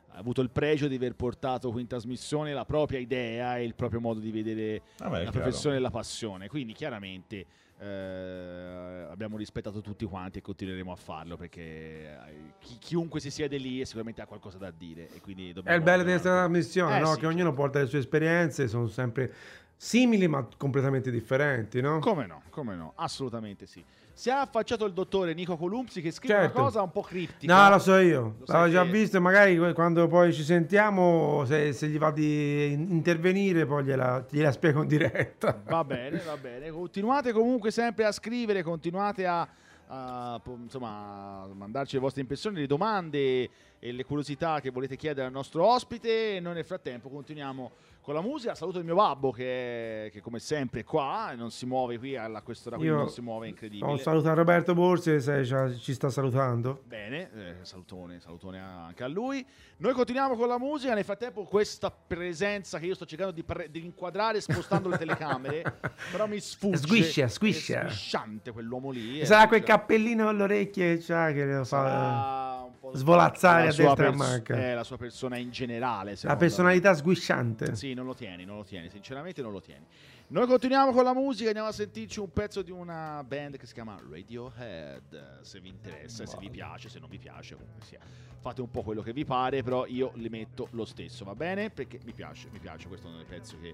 [0.09, 3.75] ha avuto il pregio di aver portato qui in trasmissione la propria idea e il
[3.75, 6.47] proprio modo di vedere Vabbè, è la professione e la passione.
[6.47, 7.45] Quindi chiaramente
[7.79, 12.17] eh, abbiamo rispettato tutti quanti e continueremo a farlo perché eh,
[12.59, 15.09] chi- chiunque si siede lì sicuramente ha qualcosa da dire.
[15.13, 17.13] E quindi È il bello di questa trasmissione, Eh, no?
[17.13, 17.55] sì, che ognuno certo.
[17.61, 19.33] porta le sue esperienze, sono sempre
[19.75, 21.99] simili ma completamente differenti, no?
[21.99, 23.83] Come no, come no, assolutamente sì.
[24.17, 26.55] Si è affacciato il dottore Nico Columpsi che scrive Certo.
[26.57, 27.53] una cosa un po' criptica.
[27.53, 31.71] No, lo so io, l'avevo già che- visto e magari quando poi ci sentiamo, se,
[31.71, 35.61] se gli va di in- intervenire, poi gliela, gliela spiego in diretta.
[35.67, 36.71] Va bene, va bene.
[36.71, 39.47] Continuate comunque sempre a scrivere, continuate a,
[39.85, 45.27] a, insomma, a mandarci le vostre impressioni, le domande e le curiosità che volete chiedere
[45.27, 46.37] al nostro ospite.
[46.37, 47.71] E noi nel frattempo continuiamo
[48.07, 48.55] con la musica.
[48.55, 52.41] Saluto il mio babbo che, che come sempre è qua non si muove qui alla
[52.41, 53.91] quest'ora, quindi Io non si muove, è incredibile.
[53.91, 55.43] Ho salutato Roberto Borsi, se
[55.77, 56.83] ci- sta salutando.
[56.85, 59.45] Bene, eh, salutone, salutone anche a lui.
[59.79, 60.93] Noi continuiamo con la musica.
[60.93, 65.63] Nel frattempo, questa presenza che io sto cercando di, pre- di inquadrare spostando le telecamere,
[66.09, 66.77] però mi sfugge.
[66.77, 67.81] Sguiscia, sguiscia.
[67.81, 69.19] È sguisciante quell'uomo lì.
[69.19, 72.46] eh, Sarà quel cioè, cappellino alle orecchie c'ha, che lo fa sarà un po'
[72.93, 74.55] svolazzare a destra e a manca.
[74.55, 76.15] Eh, la sua persona in generale.
[76.21, 76.95] La personalità me.
[76.97, 77.75] sguisciante.
[77.75, 79.85] Sì, non lo tieni, non lo tieni, sinceramente non lo tieni.
[80.29, 83.73] Noi continuiamo con la musica, andiamo a sentirci un pezzo di una band che si
[83.73, 86.33] chiama Radiohead, se vi interessa, wow.
[86.33, 87.99] se vi piace, se non vi piace, comunque sia.
[88.39, 91.69] Fate un po' quello che vi pare, però io li metto lo stesso, va bene?
[91.69, 93.73] Perché mi piace, mi piace, questo è un pezzo che,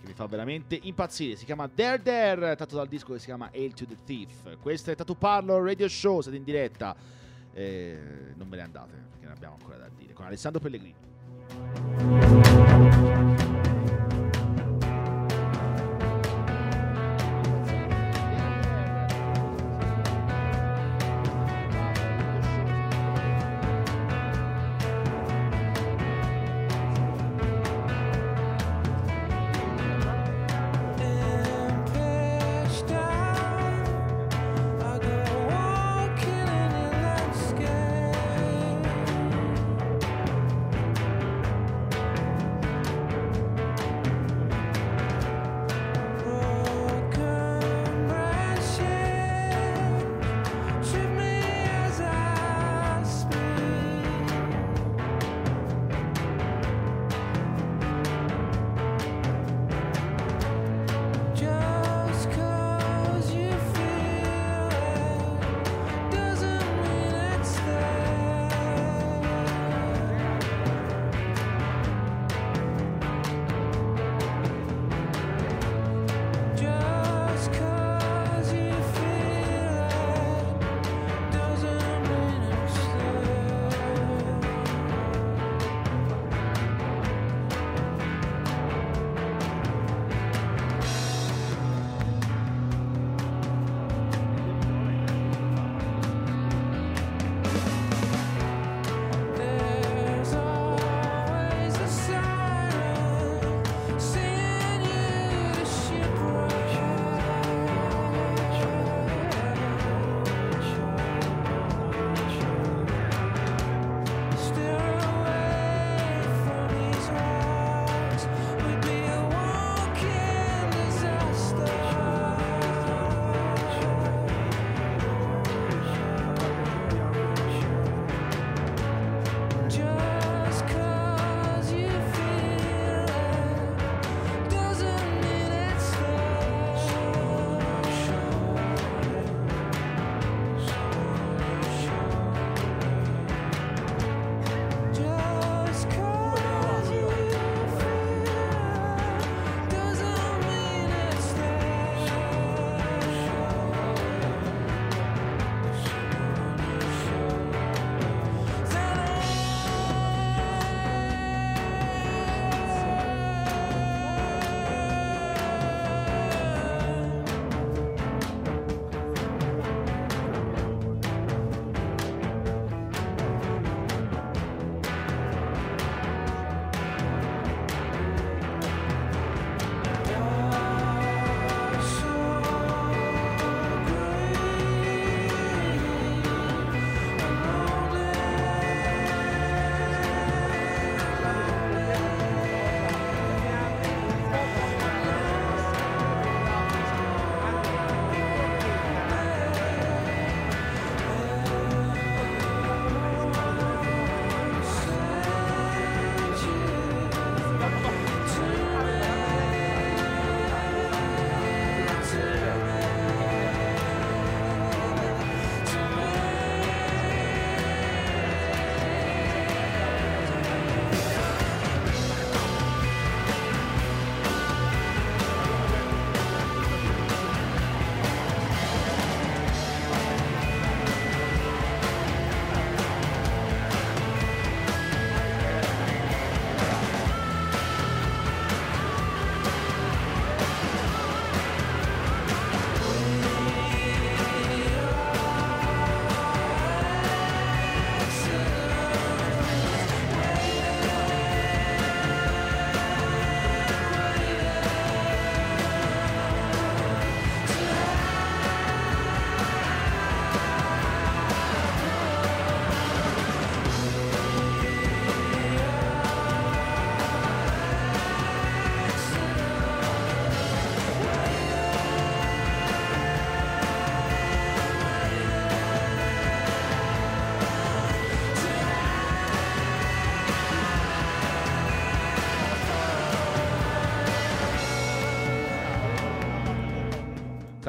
[0.00, 1.36] che mi fa veramente impazzire.
[1.36, 4.58] Si chiama Dare Dare, tratto dal disco che si chiama Hail to the Thief.
[4.60, 6.96] Questo è Tattoo Parlo Radio Show, siete in diretta
[7.54, 7.98] e
[8.36, 10.12] non ve ne andate, perché ne abbiamo ancora da dire.
[10.12, 12.41] Con Alessandro Pellegrini.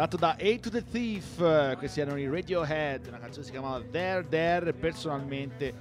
[0.08, 3.82] tratto da A to the Thief, questi erano i Radiohead, una canzone che si chiamava
[3.90, 5.74] There There, personalmente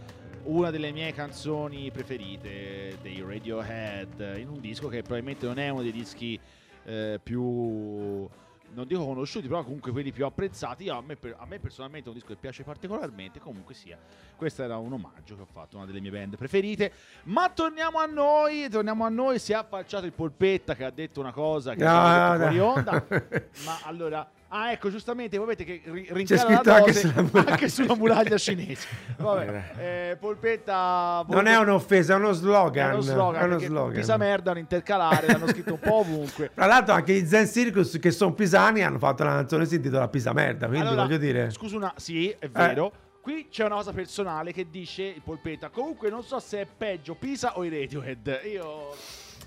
[0.44, 5.82] una delle mie canzoni preferite dei Radiohead, in un disco che probabilmente non è uno
[5.82, 6.38] dei dischi
[6.85, 8.28] eh, più
[8.74, 10.88] non dico conosciuti, però comunque quelli più apprezzati.
[10.88, 13.38] A me, a me personalmente è un disco che piace particolarmente.
[13.40, 13.98] Comunque sia,
[14.37, 16.92] questo era un omaggio che ho fatto una delle mie band preferite.
[17.24, 18.68] Ma torniamo a noi.
[18.68, 19.38] Torniamo a noi.
[19.38, 22.56] Si è affacciato il polpetta che ha detto una cosa che No, ha detto fuori
[22.56, 22.66] no.
[22.72, 23.06] onda.
[23.64, 24.30] Ma allora.
[24.54, 27.50] Ah, ecco, giustamente, voi vedete che ri- C'è rincara la scritto anche dose sulla muraglia.
[27.52, 28.86] anche sulla muraglia cinese.
[29.16, 31.24] Vabbè, eh, polpetta.
[31.26, 32.90] Non è un'offesa, è uno slogan.
[32.90, 33.94] È uno slogan, è uno slogan.
[33.94, 36.50] Pisa merda, un intercalare, l'hanno scritto un po' ovunque.
[36.54, 40.08] Tra l'altro anche i Zen Circus che sono pisani hanno fatto una canzone si intitola
[40.08, 41.50] Pisa Merda, quindi Allora, voglio dire...
[41.50, 42.92] Scusa una, sì, è vero.
[43.22, 45.70] Qui c'è una cosa personale che dice il polpetta.
[45.70, 48.40] Comunque non so se è peggio Pisa o i Radiohead.
[48.52, 48.94] Io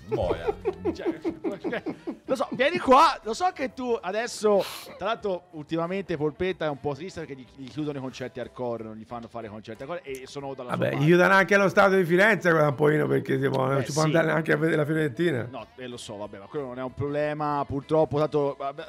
[0.08, 0.54] Boia.
[0.92, 1.82] cioè,
[2.24, 4.62] lo so, vieni qua, lo so che tu adesso
[4.98, 8.84] tra l'altro ultimamente Polpetta è un po' triste perché gli, gli chiudono i concerti hardcore,
[8.84, 11.98] non gli fanno fare concerti hardcore e sono dalla Vabbè, gli chiudono anche allo stadio
[11.98, 14.06] di Firenze quella un pochino perché tipo, non Beh, ci può sì.
[14.08, 15.48] andare neanche a vedere la Fiorentina.
[15.50, 18.18] No, eh, lo so, vabbè, ma quello non è un problema, purtroppo.
[18.18, 18.84] Tanto, vabbè,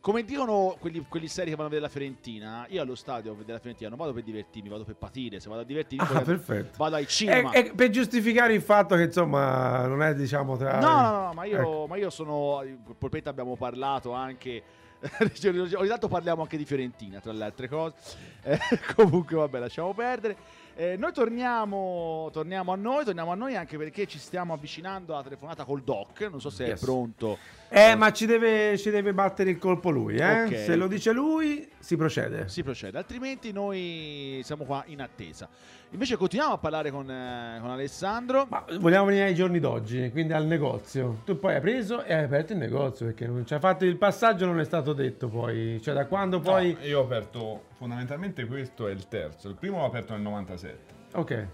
[0.00, 3.34] come dicono quelli, quelli seri che vanno a vedere la Fiorentina, io allo stadio a
[3.34, 5.40] vedere la Fiorentina non vado per divertirmi, vado per patire.
[5.40, 6.76] Se vado a divertirmi, Ah, perfetto.
[6.78, 7.50] vado ai E, cinema.
[7.52, 10.78] e per giustificare il fatto che insomma non è diciamo tra...
[10.78, 11.86] No, no, no, ma io, Ecco.
[11.88, 12.62] ma io sono.
[12.96, 14.62] Polpetta abbiamo parlato anche.
[15.76, 17.94] Ogni tanto parliamo anche di Fiorentina, tra le altre cose.
[18.48, 18.58] Eh,
[18.94, 20.36] comunque, vabbè, lasciamo perdere.
[20.80, 25.24] Eh, noi torniamo, torniamo a noi, torniamo a noi anche perché ci stiamo avvicinando alla
[25.24, 26.28] telefonata col Doc.
[26.30, 26.80] Non so se Yes.
[26.80, 27.36] è pronto.
[27.68, 30.44] Eh, ma ci deve, ci deve battere il colpo lui, eh?
[30.44, 30.56] Ok.
[30.56, 32.48] Se lo dice lui, si procede.
[32.48, 35.48] Si procede, altrimenti noi siamo qua in attesa.
[35.90, 38.46] Invece continuiamo a parlare con, eh, con Alessandro.
[38.48, 41.22] Ma vogliamo venire ai giorni d'oggi, quindi al negozio.
[41.24, 43.96] Tu poi hai preso e hai aperto il negozio perché non ci ha fatto il
[43.96, 45.80] passaggio, non è stato detto poi.
[45.82, 46.76] Cioè, da quando poi.
[46.78, 49.48] No, io ho aperto, fondamentalmente questo è il terzo.
[49.48, 50.94] Il primo l'ho aperto nel 97.
[51.14, 51.48] Ok.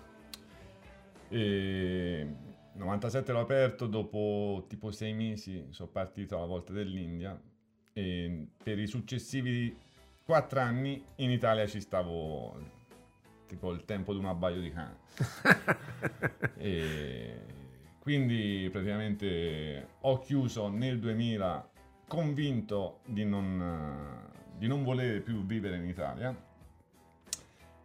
[1.28, 2.26] E
[2.72, 7.38] 97 l'ho aperto, dopo tipo sei mesi sono partito alla volta dell'India
[7.92, 9.76] e per i successivi
[10.24, 12.58] quattro anni in Italia ci stavo
[13.46, 14.96] tipo il tempo di un abbaio di cane.
[16.56, 17.40] e
[18.00, 21.70] quindi praticamente ho chiuso nel 2000
[22.08, 26.34] convinto di non, di non volere più vivere in Italia.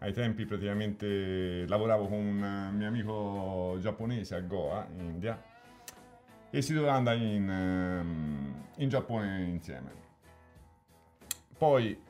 [0.01, 5.43] Ai tempi praticamente lavoravo con un mio amico giapponese a Goa, in India,
[6.49, 9.91] e si doveva andare in, ehm, in Giappone insieme.
[11.57, 12.01] Poi,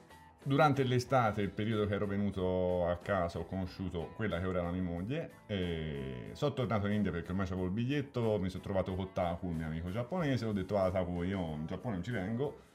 [0.43, 4.71] durante l'estate, il periodo che ero venuto a casa, ho conosciuto quella che ora era
[4.71, 5.31] mia moglie.
[5.47, 8.37] E sono tornato in India perché ormai avevo il biglietto.
[8.39, 10.45] Mi sono trovato con Taku, il mio amico giapponese.
[10.45, 12.67] Ho detto: Ah, Taku, io in Giappone non ci vengo.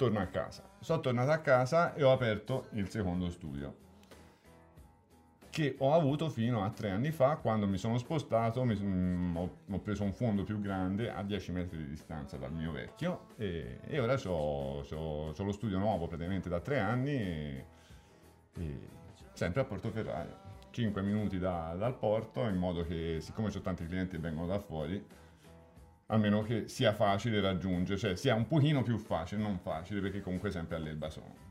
[0.00, 0.62] Torno a casa.
[0.80, 3.76] Sono tornato a casa e ho aperto il secondo studio
[5.50, 9.74] che ho avuto fino a tre anni fa quando mi sono spostato, mi son- ho,
[9.74, 13.80] ho preso un fondo più grande a 10 metri di distanza dal mio vecchio e,
[13.84, 17.64] e ora ho lo studio nuovo praticamente da tre anni e,
[18.54, 18.78] e
[19.34, 20.48] sempre a Portoferraio.
[20.70, 24.60] 5 minuti da- dal porto in modo che siccome ho tanti clienti che vengono da
[24.60, 25.04] fuori
[26.10, 30.50] almeno che sia facile raggiungere, cioè sia un pochino più facile, non facile perché comunque
[30.50, 31.48] sempre all'Elba sono.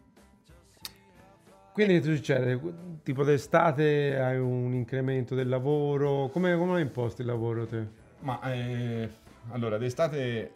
[1.74, 2.60] Quindi che succede?
[3.04, 6.28] Tipo d'estate hai un incremento del lavoro?
[6.28, 7.88] Come, come hai imposto il lavoro te?
[8.20, 9.10] Ma eh,
[9.52, 10.54] allora, d'estate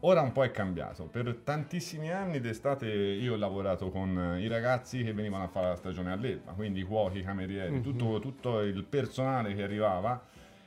[0.00, 1.04] ora un po' è cambiato.
[1.04, 5.76] Per tantissimi anni d'estate io ho lavorato con i ragazzi che venivano a fare la
[5.76, 7.82] stagione all'Elba, quindi cuochi, camerieri, Mhm.
[7.82, 10.20] tutto, tutto il personale che arrivava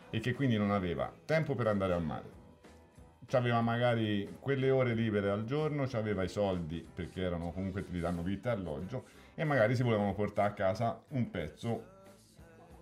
[0.09, 2.32] e che quindi non aveva tempo per andare al mare.
[3.25, 8.21] C'aveva magari quelle ore libere al giorno, c'aveva i soldi perché erano comunque ti danno
[8.21, 9.05] vita e alloggio
[9.35, 11.91] e magari si volevano portare a casa un pezzo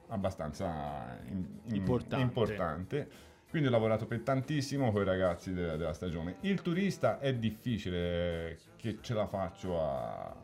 [0.08, 2.24] abbastanza in- in- Importante.
[2.24, 3.10] importante.
[3.50, 6.38] Quindi ho lavorato per tantissimo con i ragazzi de- della stagione.
[6.42, 10.36] Il turista è difficile che ce la faccio a,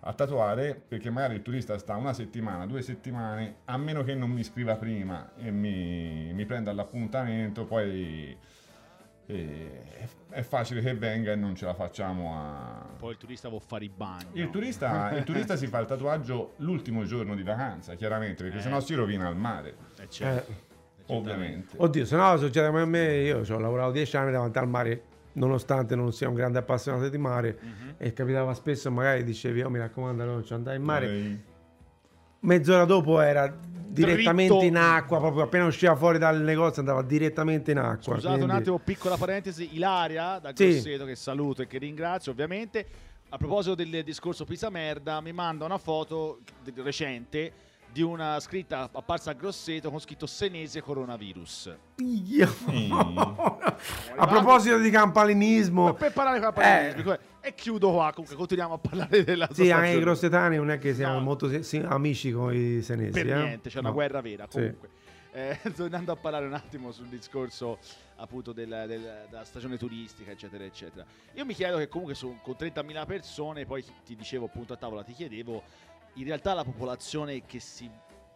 [0.00, 4.30] a tatuare perché magari il turista sta una settimana, due settimane, a meno che non
[4.30, 8.36] mi scriva prima e mi, mi prenda l'appuntamento, poi
[9.32, 13.64] è, è facile che venga e non ce la facciamo a, Poi il turista vuole
[13.66, 14.40] fare i bagni.
[14.40, 18.62] il turista, il turista si fa il tatuaggio l'ultimo giorno di vacanza, chiaramente, perché Eh.
[18.62, 20.50] sennò si rovina al mare, Eh, certo.
[20.50, 21.76] Eh, ovviamente.
[21.78, 24.68] oddio, se no succede come a me, io ci ho lavorato dieci anni davanti al
[24.68, 25.02] mare,
[25.34, 27.94] nonostante non sia un grande appassionato di mare, Mhm.
[27.98, 31.06] e capitava spesso magari dicevi, oh mi raccomando, non ci andare in mare.
[31.06, 31.42] Vorrei-
[32.40, 33.52] Mezz'ora dopo era
[33.88, 34.64] direttamente Dritto.
[34.66, 38.14] in acqua, proprio appena usciva fuori dal negozio andava direttamente in acqua.
[38.14, 40.70] Scusate un quindi- attimo, piccola parentesi, Ilaria da Sì.
[40.72, 42.86] Grosseto che saluto e che ringrazio ovviamente.
[43.30, 46.40] A proposito del discorso pizza merda, mi manda una foto
[46.76, 47.52] recente
[47.90, 51.74] di una scritta apparsa a Grosseto con scritto senese coronavirus.
[51.96, 52.48] Io.
[52.70, 52.92] Mm.
[54.16, 57.18] A proposito di campanilismo, Per parlare con la Eh.
[57.48, 60.92] E chiudo qua, comunque continuiamo a parlare della sì, anche i grossetani non è che
[60.94, 61.20] siamo No.
[61.20, 63.10] molto se- sì, amici con i senesi.
[63.12, 63.34] per eh?
[63.42, 63.94] niente, c'è una No.
[63.94, 64.58] guerra vera Sì.
[64.58, 64.90] comunque.
[65.32, 67.78] Eh, tornando a parlare un attimo sul discorso
[68.16, 71.06] appunto del- del- della stagione turistica, eccetera, eccetera.
[71.36, 75.02] Io mi chiedo che comunque su- con 30.000 persone, poi ti dicevo appunto a tavola,
[75.02, 75.62] ti chiedevo,
[76.14, 77.88] in realtà la popolazione che si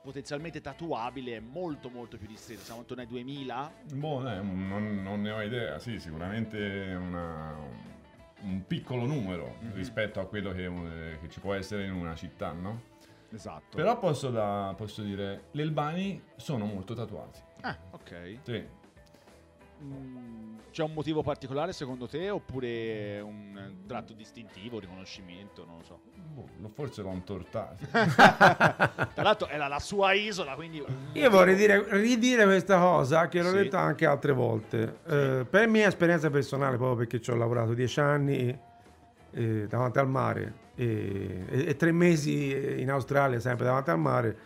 [0.03, 3.73] potenzialmente tatuabile è molto molto più ristretta, siamo intorno ai 2000?
[3.95, 7.91] Boh, eh, non, non ne ho idea, sì, sicuramente una-
[8.43, 9.75] un piccolo numero Mhm.
[9.75, 12.91] rispetto a quello che, eh, che ci può essere in una città, no?
[13.31, 13.77] Esatto.
[13.77, 17.41] Però posso, da- posso dire, gli albani sono molto tatuati.
[17.63, 18.39] Ah, ok.
[18.43, 18.67] Sì.
[19.83, 26.01] Mm, C'è un motivo particolare secondo te oppure un tratto distintivo, riconoscimento, non lo so.
[26.15, 27.85] Boh, forse l'ho intortato.
[27.91, 30.83] Tra l'altro era la sua isola, quindi...
[31.13, 33.57] Io vorrei dire, ridire questa cosa che l'ho Sì.
[33.57, 34.99] detta anche altre volte.
[35.07, 38.59] Eh, per mia esperienza personale, proprio perché ci ho lavorato dieci anni
[39.35, 44.37] eh, davanti al mare e, e- e tre mesi in Australia, sempre davanti al mare,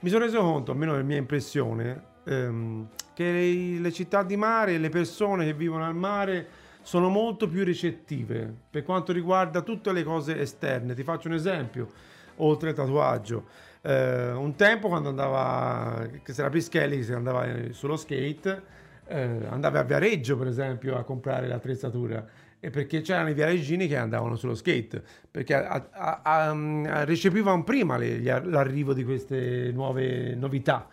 [0.00, 4.78] mi sono reso conto, almeno per mia impressione, ehm, che le, città di mare e
[4.78, 6.46] le persone che vivono al mare
[6.82, 10.94] sono molto più ricettive per quanto riguarda tutte le cose esterne.
[10.94, 11.88] Ti faccio un esempio,
[12.36, 13.46] oltre al tatuaggio.
[13.82, 18.62] Eh, un tempo quando andava, che c'era Pischelli, che si andava eh, sullo skate,
[19.06, 22.24] eh, andavi a Viareggio per esempio a comprare l'attrezzatura
[22.64, 27.96] e perché c'erano i viareggini che andavano sullo skate perché a- a- a- recepivano prima
[27.96, 30.86] le- l'arrivo di queste nuove novità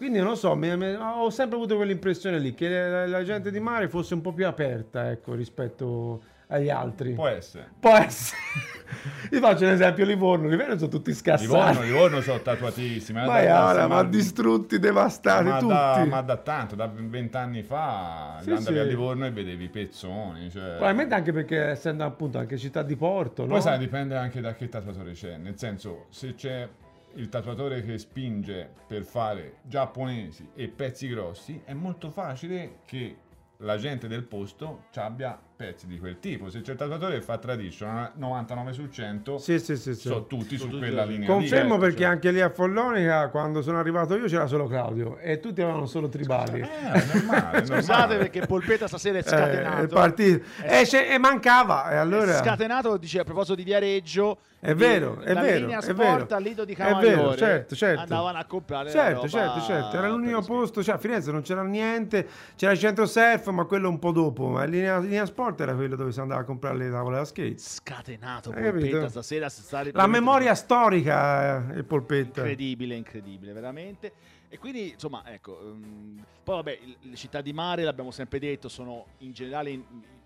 [0.00, 3.50] quindi non lo so, mi- mi- ho sempre avuto quell'impressione lì che la, la gente
[3.50, 7.12] di mare fosse un po' più aperta ecco, rispetto agli altri.
[7.12, 7.68] Può essere.
[7.78, 8.38] Può essere.
[9.28, 10.48] Ti faccio un esempio: Livorno.
[10.48, 11.42] Livorno sono tutti scassati.
[11.46, 13.26] Livorno, Livorno sono tatuatissimi.
[13.26, 15.72] Ma, da- ma- distrutti, devastati ma tutti.
[15.74, 18.80] da, ma da tanto, da vent'anni fa Sì, andavi sì.
[18.80, 20.50] a Livorno e vedevi i pezzoni.
[20.50, 20.76] Cioè...
[20.76, 23.48] Probabilmente anche perché essendo appunto anche città di porto, no?
[23.52, 25.36] Poi sai, dipende anche da che tatuatore c'è.
[25.36, 26.66] Nel senso, se c'è
[27.14, 33.16] il tatuatore che spinge per fare giapponesi e pezzi grossi, è molto facile che
[33.58, 36.48] la gente del posto ci abbia pezzi di quel tipo.
[36.48, 40.08] Se c'è il tatuatore che fa tradition, 99 su 100 Sì, sì, sì, sì.
[40.08, 41.26] sono tutti Sono su tutti quella linea.
[41.28, 41.80] Confermo lì.
[41.80, 45.60] perché Cioè- anche lì a Follonica, quando sono arrivato io, c'era solo Claudio e tutti
[45.60, 46.60] avevano solo tribali.
[46.60, 49.82] Eh, è normale, è Scusate perché Polpetta stasera è Eh, scatenato.
[49.82, 50.44] è partito.
[50.62, 51.90] E, c'è- e mancava.
[51.90, 52.32] E È allora.
[52.38, 54.38] scatenato, dice a proposito di Viareggio.
[54.62, 55.96] È vero, è vero, linea è sport
[56.26, 56.36] vero.
[56.36, 57.06] al Lido di È Camaiore.
[57.16, 58.00] vero, certo, certo.
[58.02, 59.96] Andavano a comprare la Certo, roba certo, certo.
[59.96, 63.88] Era l'unico posto, cioè a Firenze non c'era niente, c'era il centro surf, ma quello
[63.88, 64.48] un po' dopo.
[64.48, 67.24] Ma in linea, linea sport era quello dove si andava a comprare le tavole da
[67.24, 67.58] skate.
[67.58, 69.08] Scatenato Hai Polpetta capito?
[69.08, 69.48] stasera.
[69.48, 72.40] si sta La memoria storica, eh, il polpetta.
[72.40, 74.12] Incredibile, incredibile, veramente.
[74.48, 79.06] E quindi, insomma, ecco, ehm, poi vabbè, le città di mare, l'abbiamo sempre detto, sono
[79.18, 79.82] in generale in,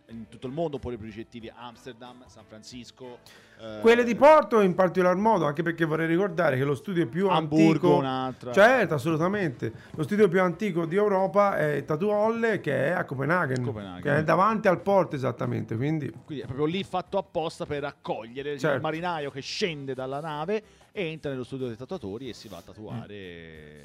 [0.09, 1.53] in tutto il mondo un po' le più ricettivi.
[1.55, 3.19] Amsterdam, San Francisco.
[3.61, 7.29] Eh, Quelle di Porto in particolar modo, anche perché vorrei ricordare che lo studio più
[7.29, 7.97] Hamburgo, antico...
[7.97, 8.53] un'altra.
[8.53, 9.73] Certo, assolutamente.
[9.93, 14.03] Lo studio più antico di Europa è Tattoo Hall, che è a Copenaghen, Copenaghen.
[14.03, 16.13] che è davanti al porto esattamente, quindi...
[16.25, 18.77] Quindi è proprio lì fatto apposta per accogliere Certo.
[18.77, 22.63] il marinaio che scende dalla nave, entra nello studio dei tatuatori e si va a
[22.65, 23.15] tatuare.
[23.15, 23.85] eh,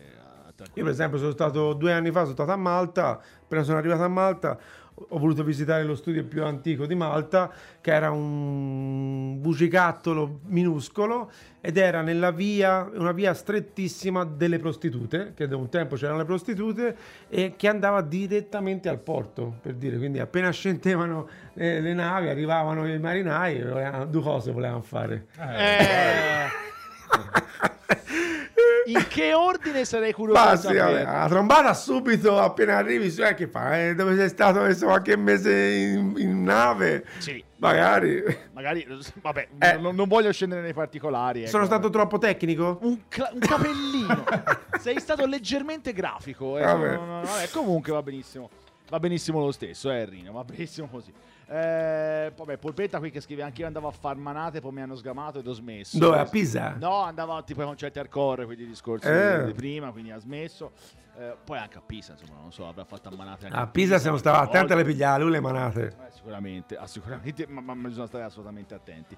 [0.74, 4.03] Io per esempio sono stato due anni fa, sono stato a Malta, appena sono arrivato
[4.03, 4.59] a Malta
[5.08, 11.32] ho voluto visitare lo studio più antico di Malta, che era un bugigattolo minuscolo
[11.62, 16.26] ed era nella via, una via strettissima delle prostitute, che da un tempo c'erano le
[16.26, 16.95] prostitute,
[17.30, 22.88] e che andava direttamente al porto, per dire, quindi appena scendevano eh, le navi, arrivavano
[22.88, 23.60] i marinai,
[24.10, 25.28] due cose volevano fare.
[25.38, 26.68] Eh.
[28.85, 33.33] In che ordine sarei curioso di Basti, vabbè, la trombata subito appena arrivi, su, eh,
[33.35, 33.79] che fa?
[33.79, 37.05] Eh, dove sei stato adesso qualche mese in, in nave?
[37.19, 38.23] Sì, Magari.
[38.53, 38.87] magari,
[39.21, 39.77] vabbè, Eh.
[39.77, 41.41] non, non voglio scendere nei particolari.
[41.41, 41.49] ecco.
[41.49, 42.79] Sono stato troppo tecnico?
[42.81, 44.23] un, cla- un capellino.
[44.79, 46.57] Sei stato leggermente grafico.
[46.57, 46.63] eh.
[46.63, 46.93] Vabbè.
[46.95, 48.49] No, no, no, vabbè, comunque va benissimo.
[48.89, 50.31] Va benissimo lo stesso, eh, Rino.
[50.31, 51.13] Va benissimo così.
[51.47, 54.95] Eh, vabbè, Polpetta qui che scrive anche io andavo a far manate, poi mi hanno
[54.95, 55.97] sgamato ed ho smesso.
[55.97, 56.17] Dove?
[56.17, 56.75] A Pisa?
[56.79, 59.45] No, andavo tipo ai concerti hardcore, quindi il discorso Eh.
[59.45, 60.71] di, prima, quindi ha smesso.
[61.17, 63.99] Eh, poi anche a Pisa, insomma, non so, avrà fatto a manate anche A Pisa
[63.99, 65.87] siamo stati attenti alle pigliare, lui le manate.
[65.87, 69.15] Eh, sicuramente, ah, sicuramente, ma, ma bisogna stare assolutamente attenti.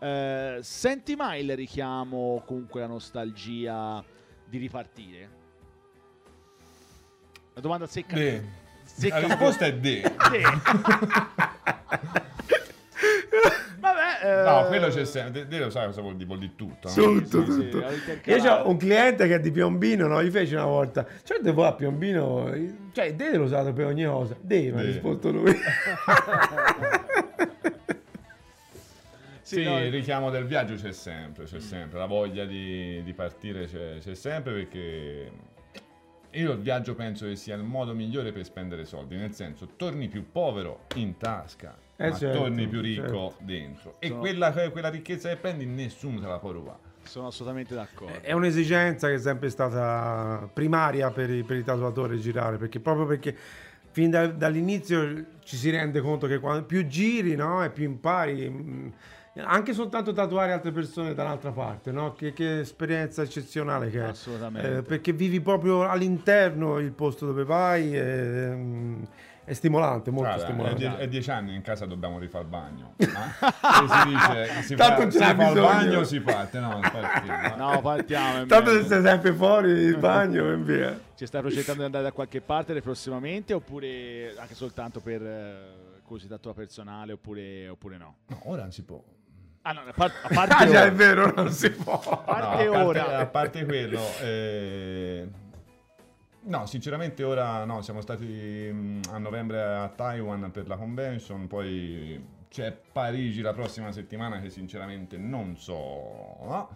[0.00, 4.02] Eh, senti mai il richiamo, comunque la nostalgia
[4.46, 5.28] di ripartire?
[7.54, 8.14] La domanda secca.
[8.16, 8.62] De.
[9.08, 10.02] La risposta è de.
[10.02, 10.40] Sì.
[13.80, 15.46] Vabbè, eh, No, quello c'è sempre.
[15.46, 16.26] Te lo sai cosa vuol dire?
[16.26, 16.88] Vuol dire tutto.
[16.88, 16.94] no?
[16.94, 17.86] Tutto, sì, sì, tutto.
[17.86, 20.22] ho Io ho un cliente che è di Piombino, no?
[20.22, 21.06] Gli fece una volta.
[21.22, 22.50] Cioè, devo a Piombino,
[22.92, 24.36] cioè, deve lo usato per ogni cosa.
[24.40, 25.52] Deve, mi ha risposto lui.
[29.44, 33.12] Sì, Sì, no, il richiamo del viaggio c'è sempre, c'è sempre, la voglia di, di
[33.12, 35.30] partire c'è, c'è sempre perché
[36.34, 40.08] io il viaggio penso che sia il modo migliore per spendere soldi, nel senso torni
[40.08, 43.34] più povero in tasca, Eh, ma certo, torni più ricco certo.
[43.40, 46.78] dentro e Sono- quella, quella ricchezza che prendi nessuno te la può rubare.
[47.04, 48.20] sono assolutamente d'accordo.
[48.22, 53.06] È un'esigenza che è sempre stata primaria per i, per i tatuatori girare, perché proprio
[53.06, 53.36] perché
[53.90, 58.48] fin da- dall'inizio ci si rende conto che quando più giri no, e più impari,
[58.48, 58.92] mh,
[59.42, 62.12] anche soltanto tatuare altre persone dall'altra parte, no?
[62.12, 64.08] che, che esperienza eccezionale che è.
[64.08, 64.76] Assolutamente.
[64.76, 68.96] Eh, perché vivi proprio all'interno il posto dove vai, e,
[69.46, 70.78] è stimolante, molto Guarda, è, stimolante.
[70.78, 72.94] die- è dieci anni in casa dobbiamo rifare il bagno.
[72.96, 76.60] ma- e si dice, si Tanto fa, si fa il bagno, si parte.
[76.60, 77.28] No, infatti,
[77.58, 77.80] no.
[77.82, 78.42] Partiamo.
[78.42, 80.98] è Tanto se stai sempre fuori il bagno e via.
[81.14, 86.38] Ci stai progettando di andare da qualche parte prossimamente oppure anche soltanto per eh, curiosità
[86.38, 88.16] tua personale oppure, oppure no?
[88.28, 89.02] No, ora non si può.
[89.66, 91.94] Ah, no, a, par- a parte Ah, già è vero, non si può.
[91.98, 95.28] A parte No, a parte, a parte quello, eh,
[96.42, 102.22] no, sinceramente ora no, siamo stati mh, a novembre a Taiwan per la convention, poi
[102.50, 105.74] c'è Parigi la prossima settimana che sinceramente non so.
[106.42, 106.68] no?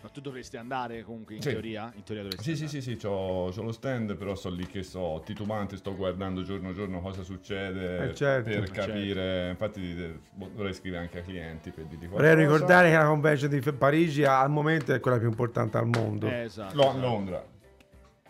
[0.00, 1.50] Ma tu dovresti andare comunque in Sì.
[1.50, 1.92] teoria?
[1.96, 4.84] In teoria dovresti Sì, sì, sì, sì, c'ho, c'ho lo stand, però sto lì che
[4.84, 8.48] sto titubante, sto guardando giorno giorno cosa succede Eh, certo.
[8.48, 9.50] per Eh, capire.
[9.50, 10.18] Infatti eh,
[10.54, 12.54] dovrei scrivere anche ai clienti per dirgli Vorrei qualcosa.
[12.54, 16.28] ricordare che la convention di Parigi al momento è quella più importante al mondo.
[16.28, 16.76] Eh, esatto.
[16.76, 16.98] Lo- esatto.
[17.00, 17.44] Londra,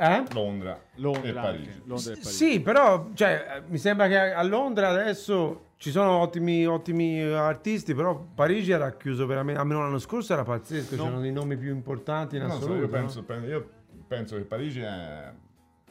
[0.01, 0.23] Eh?
[0.33, 2.23] Londra, Londra e Londra e Parigi.
[2.23, 7.95] Sì, però cioè, eh, mi sembra che a Londra adesso ci sono ottimi, ottimi artisti,
[7.95, 11.05] però Parigi era chiuso veramente, almeno l'anno scorso era pazzesco, No.
[11.05, 12.81] c'erano i nomi più importanti in Non so, assoluto.
[12.81, 13.69] io, penso, pen- io
[14.07, 15.33] penso che Parigi è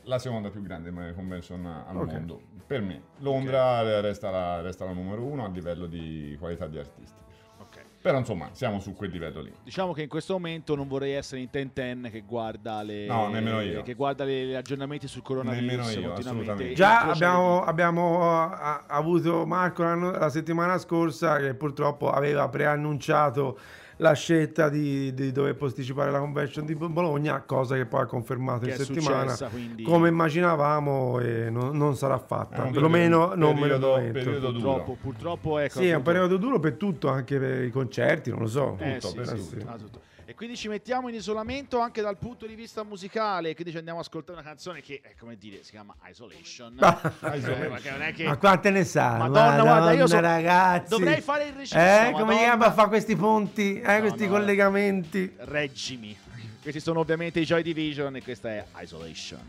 [0.04, 2.12] la seconda più grande convention al Ok.
[2.12, 2.42] mondo.
[2.68, 7.16] Per me, Londra resta, la, resta la numero uno a livello di qualità di artisti.
[8.08, 9.52] Però insomma, siamo su quel livello lì.
[9.64, 13.28] Diciamo che in questo momento non vorrei essere in ten ten che guarda le No,
[13.28, 13.84] nemmeno io.
[13.84, 16.30] che guarda le- gli aggiornamenti sul coronavirus Nemmeno io, continuamente.
[16.30, 16.74] assolutamente.
[16.74, 18.50] Già Incrocia abbiamo, abbiamo,
[18.88, 23.60] avuto Marco la settimana scorsa che purtroppo aveva preannunciato
[23.98, 28.66] la scelta di, di dover posticipare la convention di Bologna, cosa che poi ha confermato
[28.66, 29.22] Che in settimana.
[29.32, 34.12] successa, quindi- Come immaginavamo, e non, non sarà fatta, un perlomeno periodo- non me lo
[34.12, 34.52] periodo duro.
[34.52, 38.40] Purtroppo, purtroppo ecco, Sì, è un periodo duro per tutto, anche per i concerti, non
[38.40, 38.78] lo so.
[38.80, 40.02] Eh, tutto, sì, per sì, tutto.
[40.30, 44.00] E quindi ci mettiamo in isolamento anche dal punto di vista musicale, quindi ci andiamo
[44.00, 46.74] a ascoltare una canzone che, è come dire, si chiama Isolation.
[46.74, 48.26] Eh, perché non è che...
[48.26, 49.16] Ma quante ne sa?
[49.16, 50.90] Madonna, guarda, io so- ragazzi.
[50.90, 52.40] dovrei fare il regista, Eh, come Madonna.
[52.40, 54.32] chiama a fare questi ponti, eh, No, questi no.
[54.32, 55.34] collegamenti?
[55.38, 56.18] Reggimi.
[56.62, 59.40] Questi sono ovviamente i Joy Division e questa è Isolation.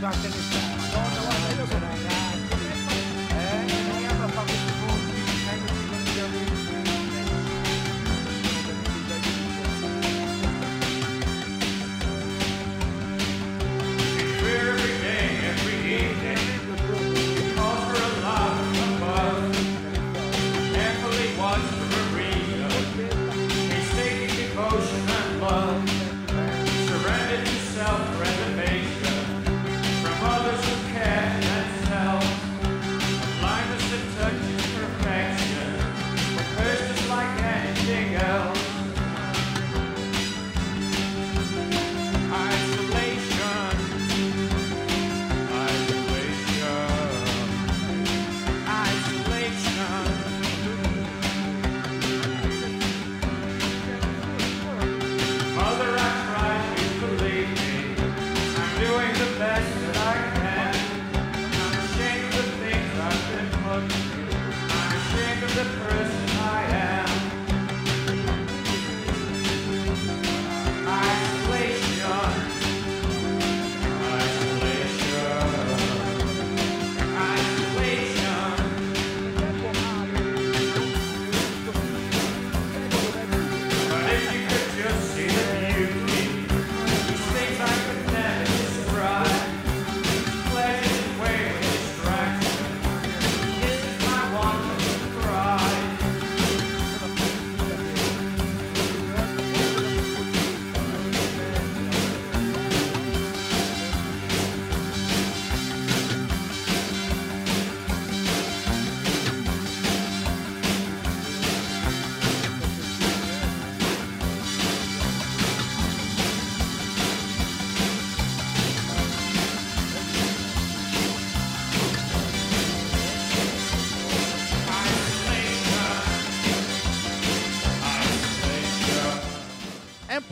[0.00, 0.58] Quante ne sa?
[0.76, 1.33] Madonna, guarda,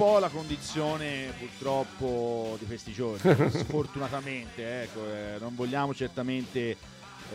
[0.03, 6.77] po' la condizione purtroppo di questi giorni, sfortunatamente, ecco, eh, non vogliamo certamente eh,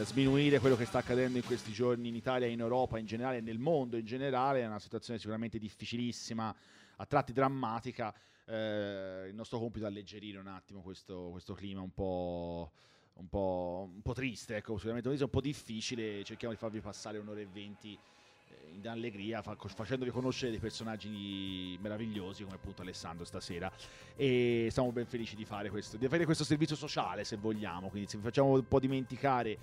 [0.03, 3.57] sminuire quello che sta accadendo in questi giorni in Italia, in Europa in generale, nel
[3.57, 6.53] mondo in generale, è una situazione sicuramente difficilissima,
[6.97, 8.13] a tratti drammatica.
[8.45, 12.73] Eh, il nostro compito è alleggerire un attimo questo, questo clima un po',
[13.13, 17.39] un, po', un po' triste, ecco, sicuramente un po' difficile, cerchiamo di farvi passare un'ora
[17.39, 17.97] e venti
[18.73, 23.71] in allegria fa- facendovi conoscere dei personaggi meravigliosi come appunto Alessandro stasera.
[24.15, 27.89] E siamo ben felici di fare questo di avere questo servizio sociale se vogliamo.
[27.89, 29.57] Quindi se vi facciamo un po' dimenticare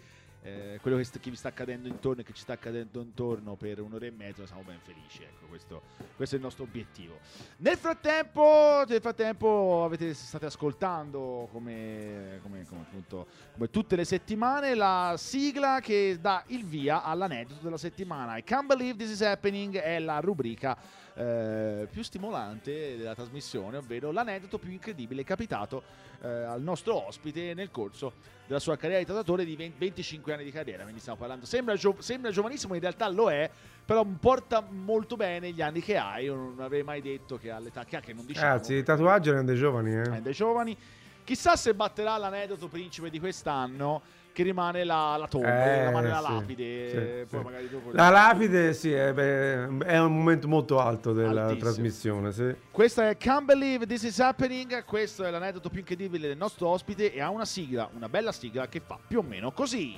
[0.44, 3.56] eh, quello che, st- che vi sta accadendo intorno e che ci sta accadendo intorno
[3.56, 5.82] per un'ora e mezza siamo ben felici ecco questo,
[6.16, 7.18] questo è il nostro obiettivo
[7.58, 14.74] nel frattempo, nel frattempo avete, state ascoltando come, come- come appunto come tutte le settimane
[14.74, 18.36] la sigla che dà il via all'aneddoto della settimana.
[18.36, 20.76] I can't believe this is happening è la rubrica
[21.14, 25.82] eh, più stimolante della trasmissione, ovvero l'aneddoto più incredibile capitato
[26.22, 28.14] eh, al nostro ospite nel corso
[28.46, 30.82] della sua carriera di tatuatore di 20 25 anni di carriera.
[30.82, 33.48] Quindi stiamo parlando, sembra, gio- sembra giovanissimo, in realtà lo è,
[33.84, 36.18] però porta molto bene gli anni che ha.
[36.18, 38.46] Io non avrei mai detto che all'età che ha, che non diciamo.
[38.46, 40.20] Ragazzi, i tatuaggi erano dei giovani, eh, eh.
[40.20, 40.76] dei giovani.
[41.24, 44.02] Chissà se batterà l'aneddoto principe di quest'anno,
[44.34, 46.88] che rimane la, la tomba, Eh, rimane la sì, lapide.
[46.90, 46.96] sì,
[47.30, 47.44] poi sì.
[47.46, 51.60] magari dopo- La lapide, sì, è, beh, è un momento molto alto della Altissimo.
[51.70, 52.54] trasmissione, sì.
[52.70, 54.84] Questa è Can't Believe This Is Happening.
[54.84, 57.12] Questo è l'aneddoto più incredibile del nostro ospite.
[57.14, 59.96] E ha una sigla, una bella sigla che fa più o meno così.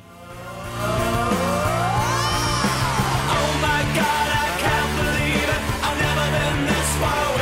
[3.29, 5.63] Oh my God, I can't believe it.
[5.83, 7.36] I've never been this far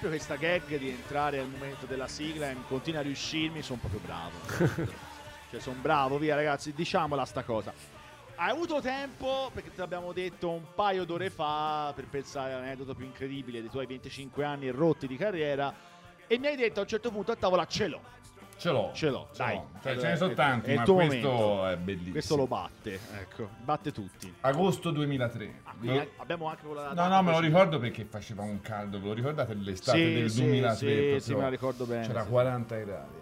[0.00, 4.00] Proprio questa gag di entrare al momento della sigla e continua a riuscirmi, sono proprio
[4.00, 4.38] bravo.
[5.50, 7.70] cioè, sono bravo, via ragazzi, diciamola sta cosa.
[8.36, 13.04] Hai avuto tempo, perché te l'abbiamo detto un paio d'ore fa, per pensare all'aneddoto più
[13.04, 15.70] incredibile dei tuoi 25 anni rotti di carriera,
[16.26, 18.00] e mi hai detto a un certo punto a tavola ce l'ho.
[18.60, 18.90] Ce l'ho.
[18.92, 19.58] Ce l'ho, dai.
[19.82, 21.66] Cioè, ce ne sono tanti, è ma questo momento.
[21.66, 22.12] è bellissimo.
[22.12, 24.34] Questo lo batte, ecco, batte tutti.
[24.42, 25.60] Agosto 2003.
[25.64, 29.00] Ah, Lo- abbiamo anche quella No, no, me lo ricordo perché faceva un caldo.
[29.00, 31.20] Ve lo ricordate l'estate Sì, del sì, 2003?
[31.20, 32.28] sì, sì, me la ricordo bene, C'era sì.
[32.28, 33.14] 40 gradi.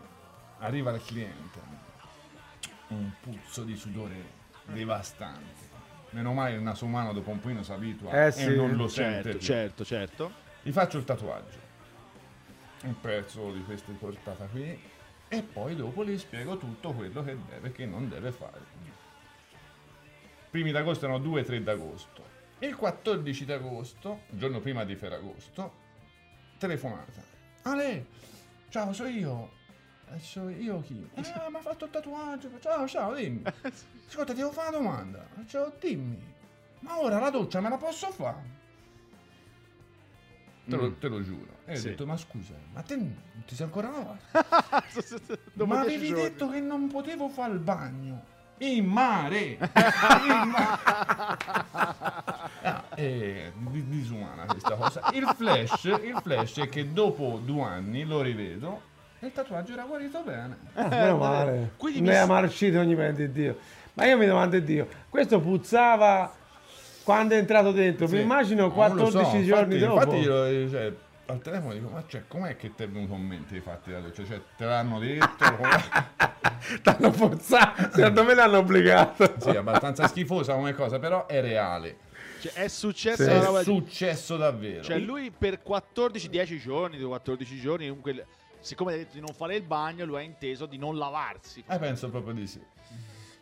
[0.58, 1.58] Arriva il cliente.
[2.88, 4.16] Un puzzo di sudore
[4.64, 5.66] devastante.
[6.10, 8.56] Meno male il naso umano dopo un pochino si abitua Eh e sì.
[8.56, 9.38] non lo Certo, sente più.
[9.46, 10.32] certo, certo.
[10.62, 11.66] Gli faccio il tatuaggio.
[12.82, 14.87] Un pezzo di questa portata qui.
[15.28, 18.60] E poi dopo gli spiego tutto quello che deve e che non deve fare.
[20.50, 22.36] Primi d'agosto erano 2 e 3 d'agosto.
[22.60, 25.72] Il 14 d'agosto, giorno prima di Ferragosto,
[26.58, 27.22] telefonata.
[27.62, 28.06] Ale,
[28.70, 29.50] ciao, sono io.
[30.10, 31.06] "Eh, Sono io chi?
[31.16, 32.50] Ah, mi ha fatto il tatuaggio.
[32.60, 33.42] Ciao, ciao, dimmi.
[34.08, 35.26] Ascolta, ti devo fare una domanda.
[35.46, 36.34] Ciao, dimmi.
[36.80, 38.56] Ma ora la doccia me la posso fare?
[40.68, 41.56] Te lo, te lo giuro.
[41.64, 41.86] E Sì.
[41.86, 43.16] ho detto, ma scusa, ma te non
[43.46, 44.18] ti sei ancora lavato?
[45.64, 46.22] Ma avevi giorni.
[46.22, 48.22] detto che non potevo fare il bagno.
[48.58, 49.56] In mare!
[49.56, 50.78] In mare!
[52.62, 55.10] Ah, è di- disumana questa cosa.
[55.14, 58.82] Il flash, il flash è che dopo due anni lo rivedo
[59.20, 60.56] e il tatuaggio era guarito bene.
[60.74, 61.72] Ah, meno male.
[61.76, 63.58] quindi ne mi è marcito ogni mente di Dio.
[63.94, 66.32] Ma io mi domando Dio, questo puzzava
[67.08, 68.04] quando è entrato dentro.
[68.06, 68.20] Mi Sì.
[68.20, 69.94] immagino Non lo 14 so, giorni infatti, dopo.
[70.14, 70.92] Infatti io, cioè,
[71.24, 74.00] al telefono dico, ma cioè, com'è che ti è venuto in mente i fatti da
[74.00, 74.26] doccia?
[74.26, 75.26] Cioè, te l'hanno detto?
[76.82, 79.36] T'hanno forzato, secondo me l'hanno obbligato.
[79.38, 81.96] sì, abbastanza schifosa come cosa, però è reale.
[82.40, 83.30] Cioè, è successo Sì.
[83.30, 84.82] È successo davvero.
[84.82, 88.26] Cioè, lui per 14-10 giorni, 14 giorni, comunque,
[88.60, 91.64] siccome ha detto di non fare il bagno, lui ha inteso di non lavarsi.
[91.66, 92.60] Eh, penso proprio di sì.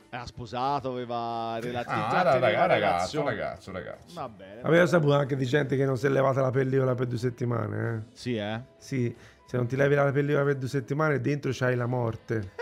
[0.09, 4.15] Era sposato, aveva relativi Ah, era raga- ragazzo, ragazzo, ragazzo.
[4.15, 4.61] Va bene.
[4.63, 7.97] Avevo saputo anche di gente che non si è levata la pellicola per due settimane.
[8.11, 8.17] Eh.
[8.17, 8.61] Sì, eh.
[8.79, 9.15] Sì,
[9.47, 12.53] se non ti levi la pellicola per due settimane, dentro c'hai la morte.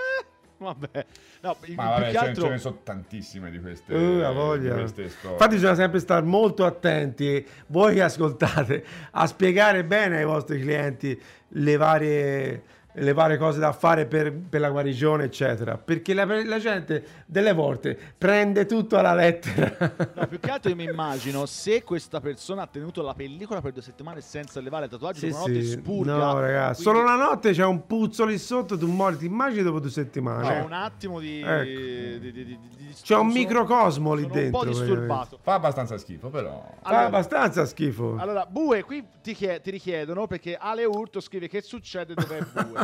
[0.57, 1.07] Vabbè.
[1.43, 2.45] No, Ma vabbè, ce, altro...
[2.45, 4.75] ce ne sono tantissime di queste, Uh, la di voglia.
[4.75, 5.33] queste storie.
[5.33, 11.21] Infatti bisogna sempre stare molto attenti, voi che ascoltate, a spiegare bene ai vostri clienti
[11.49, 12.63] le varie,
[12.97, 15.77] le varie cose da fare per, per la guarigione, eccetera.
[15.77, 19.93] Perché la, la gente delle volte prende tutto alla lettera.
[20.15, 23.73] No, più che altro io mi immagino se questa persona ha tenuto la pellicola per
[23.73, 25.71] due settimane senza levare il tatuaggio, Sì, una notte sì.
[25.71, 26.17] spurga.
[26.17, 29.63] No, ragazzi, quindi solo la notte c'è un puzzo lì sotto, tu muori, ti immagini
[29.63, 30.47] dopo due settimane.
[30.47, 31.41] C'è un attimo di...
[31.41, 31.63] Ecco.
[31.65, 34.59] di- di- di- di- di- C'è un microcosmo lì sono dentro.
[34.61, 35.39] un po' disturbato.
[35.43, 36.65] Fa abbastanza schifo, però.
[36.81, 38.17] Fa Allora- abbastanza schifo.
[38.19, 42.83] Allora, Bue, qui ti, chie- ti richiedono perché Ale Urto scrive che succede dov'è Bue.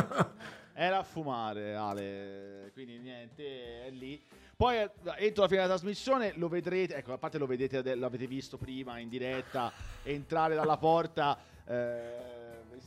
[0.73, 2.71] Era a fumare, Ale.
[2.73, 4.21] Quindi niente, è lì.
[4.55, 8.27] Poi eh, entro la fine della trasmissione lo vedrete, ecco, a parte lo vedete, l'avete
[8.27, 9.71] visto prima in diretta,
[10.03, 12.30] entrare dalla porta eh,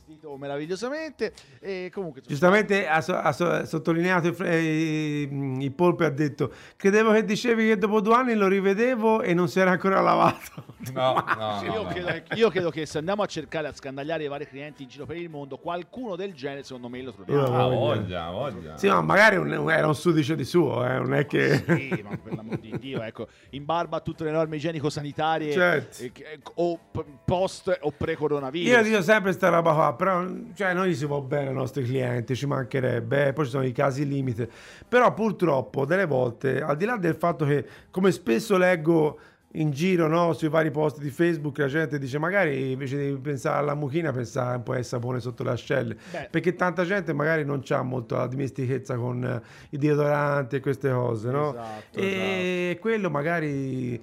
[0.05, 6.09] vestito meravigliosamente e comunque Giustamente ha, so- ha so- sottolineato il, il, il Polpe ha
[6.09, 9.99] detto credevo che dicevi che dopo due anni lo rivedevo e non si era ancora
[10.01, 13.73] lavato No, no, io, no, credo che, io credo che se andiamo a cercare a
[13.73, 17.11] scandagliare i vari clienti in giro per il mondo, qualcuno del genere secondo me lo
[17.11, 17.41] troviamo.
[17.41, 18.29] Io- Ah, voglia.
[18.29, 22.01] voglia, sì ma magari un- era un sudice di suo eh, non è che Sì,
[22.07, 26.03] ma per l'amor di Dio, ecco, in barba a tutte le norme igienico-sanitarie Certo.
[26.03, 26.79] eh, o
[27.25, 28.69] post o pre-coronavirus.
[28.77, 32.35] Io dico sempre sta roba qua, però cioè, noi si va bene ai nostri clienti,
[32.35, 34.49] ci mancherebbe, eh, poi ci sono i casi limite.
[34.87, 39.19] Però purtroppo delle volte, al di là del fatto che, come spesso leggo
[39.55, 43.57] in giro no, sui vari post di Facebook, la gente dice magari invece di pensare
[43.57, 45.97] alla mucchina, pensare un po' al sapone sotto le ascelle.
[46.11, 46.27] Beh.
[46.29, 50.91] Perché tanta gente magari non ha molto la dimestichezza con eh, i deodoranti e queste
[50.91, 51.51] cose, no?
[51.51, 54.01] Esatto, e quello magari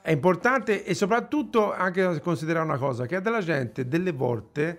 [0.00, 4.78] è importante e soprattutto anche considerare una cosa che della gente delle volte.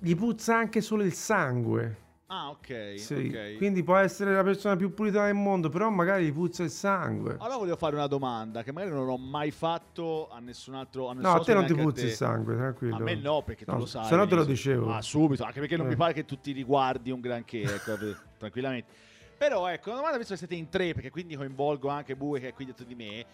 [0.00, 2.94] Gli puzza anche solo il sangue Ah, ok.
[2.96, 3.56] Sì, ok.
[3.56, 7.36] quindi può essere la persona più pulita del mondo però magari gli puzza il sangue
[7.38, 11.08] Allora volevo fare una domanda che magari non ho mai fatto a nessun altro.
[11.08, 13.70] A no a te non ti puzza il sangue tranquillo A me no, perché tu
[13.70, 14.06] No, lo sai.
[14.06, 15.90] se no te lo dicevo Ah, subito, anche perché non Eh.
[15.90, 17.96] mi pare che tu ti riguardi un granché, ecco,
[18.38, 18.90] tranquillamente.
[19.38, 22.48] Però ecco, una domanda, visto che siete in tre, perché quindi coinvolgo anche Bue che
[22.48, 23.24] è qui dietro di me,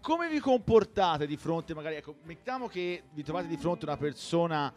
[0.00, 3.96] come vi comportate di fronte, magari, ecco, mettiamo che vi trovate di fronte a una
[3.96, 4.72] persona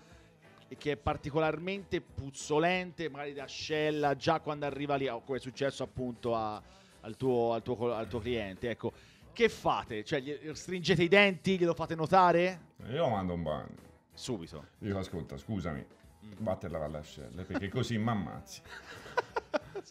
[0.78, 5.84] che è particolarmente puzzolente, magari da ascella, già quando arriva lì, o come è successo
[5.84, 6.62] appunto a-
[7.02, 8.92] al, tuo, al, tuo, al tuo cliente, ecco.
[9.32, 10.04] Che fate?
[10.04, 12.60] Cioè, gli stringete i denti, glielo fate notare?
[12.90, 13.88] Io lo mando un bagno.
[14.14, 14.66] Subito.
[14.78, 15.86] Dico, ascolta, scusami,
[16.22, 16.32] Mm.
[16.40, 18.62] vatti a lavare le ascelle, perché così mi ammazzi.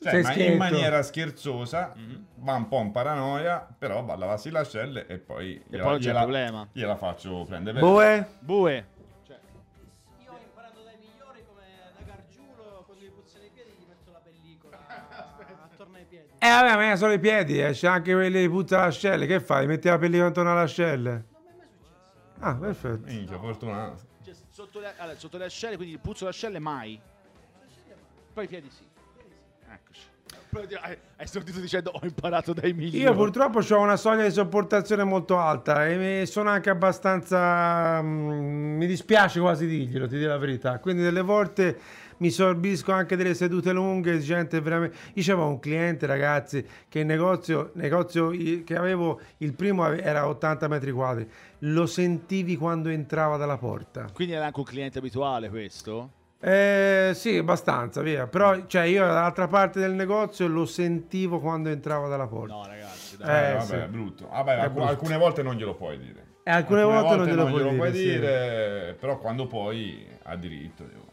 [0.02, 2.26] Cioè, ma in maniera scherzosa, Mhm.
[2.36, 5.78] va un po' in paranoia, però va a lavarsi le ascelle e poi, E poi
[5.80, 6.68] non c'è gliela, problema.
[6.72, 7.80] gliela faccio prendere.
[7.80, 8.28] Bue.
[8.46, 8.84] Io
[16.48, 19.40] eh vabbè ma sono i piedi eh, c'è anche quelli che puzza le ascelle che
[19.40, 22.44] fai metti la pellicola intorno alle ascelle Non mi è mai successo.
[22.44, 24.02] ah perfetto Minchia, fortunato.
[24.24, 27.00] Cioè, sotto, le, allora, sotto le ascelle, quindi il puzzo delle ascelle mai.
[28.34, 28.84] Poi i piedi sì.
[29.70, 30.00] Eccoci.
[30.50, 30.64] Però,
[31.16, 32.98] Hai, sentito dicendo ho imparato dai migliori.
[33.00, 38.00] Io purtroppo ho una soglia di sopportazione molto alta e sono anche abbastanza...
[38.02, 40.78] mm, mi dispiace quasi dirglielo, ti dico la verità.
[40.78, 41.78] Quindi delle volte
[42.18, 44.96] mi sorbisco anche delle sedute lunghe, gente veramente...
[45.14, 50.68] Io c'avevo un cliente, ragazzi, che il negozio, negozio che avevo, il primo era 80
[50.68, 51.28] metri quadri.
[51.60, 54.06] Lo sentivi quando entrava dalla porta.
[54.12, 56.10] Quindi era anche un cliente abituale questo?
[56.40, 58.28] Eh, sì, abbastanza, via.
[58.28, 62.54] Però, cioè, io dall'altra parte del negozio lo sentivo quando entrava dalla porta.
[62.54, 63.50] No, ragazzi, Eh, dai.
[63.50, 63.74] Eh, vabbè, sì.
[63.74, 64.28] è brutto.
[64.28, 64.88] Vabbè, È alcu- brutto.
[64.88, 66.26] alcune volte non glielo puoi dire.
[66.44, 67.92] E alcune, volte, non glielo puoi dire.
[67.92, 68.02] sì.
[68.20, 70.84] dire, però quando poi ha diritto.
[70.84, 71.06] io-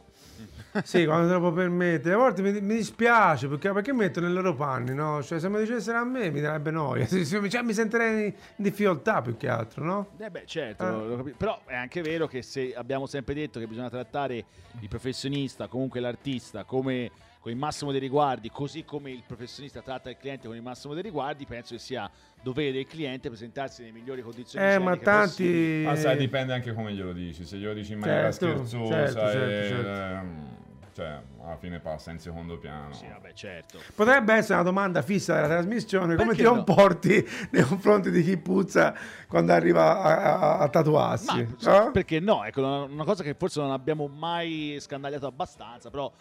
[0.84, 2.15] Sì, quando te lo può permettere.
[2.15, 5.21] A volte mi, mi dispiace perché, perché mi metto nei loro panni, no?
[5.23, 7.05] Cioè, se mi dicessero a me mi darebbe noia.
[7.26, 10.07] Cioè, mi sentirei in difficoltà più che altro, no?
[10.17, 13.89] Eh beh, certo, capi- però è anche vero che se abbiamo sempre detto che bisogna
[13.89, 14.45] trattare
[14.80, 17.11] il professionista, comunque l'artista, come
[17.45, 20.95] con il massimo dei riguardi, così come il professionista tratta il cliente con il massimo
[20.95, 22.09] dei riguardi, penso che sia
[22.41, 25.83] dovere del cliente presentarsi nelle migliori condizioni Eh, ma igieniche possibili.
[25.83, 25.85] tanti...
[25.85, 27.45] Ma sai, dipende anche come glielo dici.
[27.45, 29.87] Se glielo dici in maniera Certo, scherzosa, certo, certo, e, certo.
[29.89, 30.57] ehm,
[30.95, 32.91] cioè, alla fine passa in secondo piano.
[32.93, 33.79] Sì, vabbè, certo.
[33.93, 36.55] Potrebbe essere una domanda fissa della trasmissione, come Perché ti no?
[36.55, 38.95] comporti nei confronti di chi puzza
[39.27, 41.47] quando arriva a, a- a tatuarsi?
[41.61, 41.91] Ma no?
[41.91, 42.43] perché no?
[42.43, 46.11] Ecco, una una cosa che forse non abbiamo mai scandagliato abbastanza, però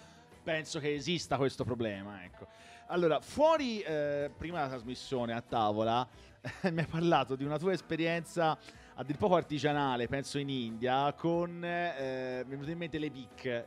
[0.45, 2.23] penso che esista questo problema.
[2.23, 2.47] Ecco.
[2.89, 6.07] Allora, fuori eh, prima della trasmissione a tavola,
[6.71, 8.57] mi hai parlato di una tua esperienza
[8.97, 13.65] a dir poco artigianale, penso in India, con eh, mi venuto in mente le BIC.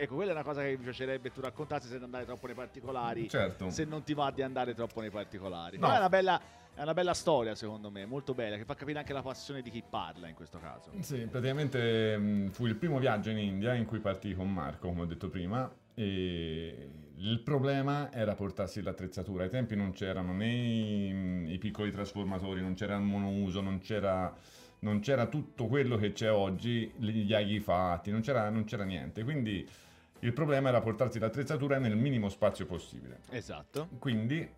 [0.00, 3.28] Ecco, quella è una cosa che mi piacerebbe tu raccontassi senza andare troppo nei particolari.
[3.28, 3.68] Certo.
[3.68, 5.76] Se non ti va di andare troppo nei particolari.
[5.76, 5.88] No.
[5.88, 6.40] No, è una bella.
[6.76, 9.70] È una bella storia, secondo me, molto bella, che fa capire anche la passione di
[9.70, 10.90] chi parla in questo caso.
[10.98, 15.02] Sì, praticamente mh, fu il primo viaggio in India in cui partii con Marco, come
[15.02, 19.44] ho detto prima, e il problema era portarsi l'attrezzatura.
[19.44, 24.34] Ai tempi non c'erano né i, i piccoli trasformatori, non c'era il monouso, non c'era,
[24.80, 29.22] non c'era tutto quello che c'è oggi, gli aghi fatti, non c'era, non c'era niente.
[29.22, 29.66] Quindi
[30.20, 33.20] il problema era portarsi l'attrezzatura nel minimo spazio possibile.
[33.30, 33.88] Esatto.
[33.98, 34.48] Quindi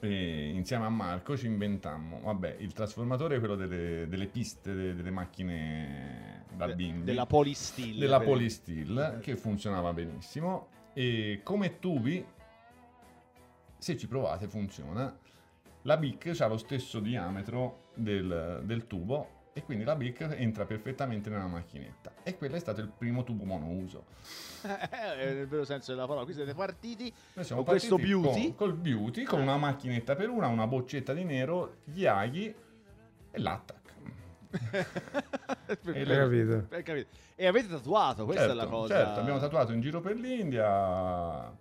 [0.00, 4.94] eh, insieme a Marco ci inventammo, vabbè, il trasformatore è quello delle, delle piste de-
[4.94, 7.98] delle macchine da bimbi, della Polysteel.
[7.98, 10.68] della Polysteel, che funzionava benissimo.
[10.92, 12.24] E come tubi,
[13.78, 15.16] se ci provate funziona,
[15.82, 21.30] la BIC ha lo stesso diametro del, del tubo e quindi la BIC entra perfettamente
[21.30, 22.12] nella macchinetta.
[22.24, 24.04] E quello è stato il primo tubo monouso.
[24.64, 26.24] Eh, nel vero senso della parola.
[26.24, 28.42] Qui siete partiti Noi siamo con questo partiti beauty.
[28.48, 32.52] con- col beauty, con una macchinetta per una, una boccetta di nero, gli aghi
[33.30, 33.82] e l'attack.
[34.50, 34.86] Per-
[35.96, 36.66] E Hai capito?
[36.68, 37.06] per capire.
[37.36, 38.94] E avete tatuato, questa è la Certo, cosa.
[38.94, 41.52] Certo, abbiamo tatuato in giro per l'India.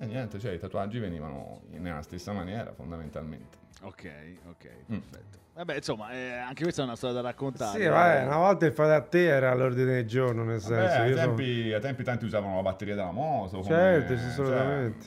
[0.00, 3.58] E niente, cioè i tatuaggi venivano nella stessa maniera fondamentalmente.
[3.82, 4.04] Ok,
[4.48, 4.98] ok, Mm.
[4.98, 5.38] perfetto.
[5.54, 7.78] Vabbè, insomma, eh, anche questa è una storia da raccontare.
[7.80, 11.00] Sì, vabbè, una volta il fate a te era all'ordine del giorno, nel Beh, senso.
[11.00, 13.58] ai, io sono- tempi, ai tempi tanti usavano la batteria della moto.
[13.58, 15.06] come- Certo, sì, cioè, assolutamente.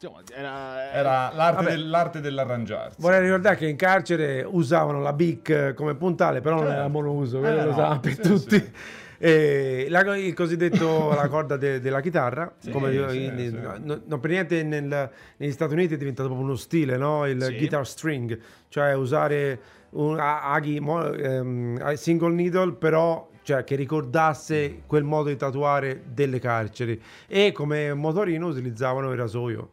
[0.00, 1.70] Insomma, era, era l'arte, Vabbè.
[1.76, 3.00] del- l'arte dell'arrangiarsi.
[3.00, 6.78] Vorrei ricordare che in carcere usavano la BIC come puntale, però non Certo.
[6.78, 8.56] era monouso, Eh, quello lo no, usavano per sì, tutti.
[8.60, 8.72] sì.
[9.20, 13.80] E la- il cosiddetto la corda de- della chitarra, Sì, come sì, in- sì.
[13.84, 17.26] no- non per niente nel- negli Stati Uniti è diventato proprio uno stile, no?
[17.26, 18.38] il guitar string,
[18.68, 19.58] cioè usare
[19.90, 20.80] un aghi
[21.80, 27.00] a single needle, però cioè, che ricordasse quel modo di tatuare delle carceri.
[27.26, 29.70] E come motorino utilizzavano il rasoio.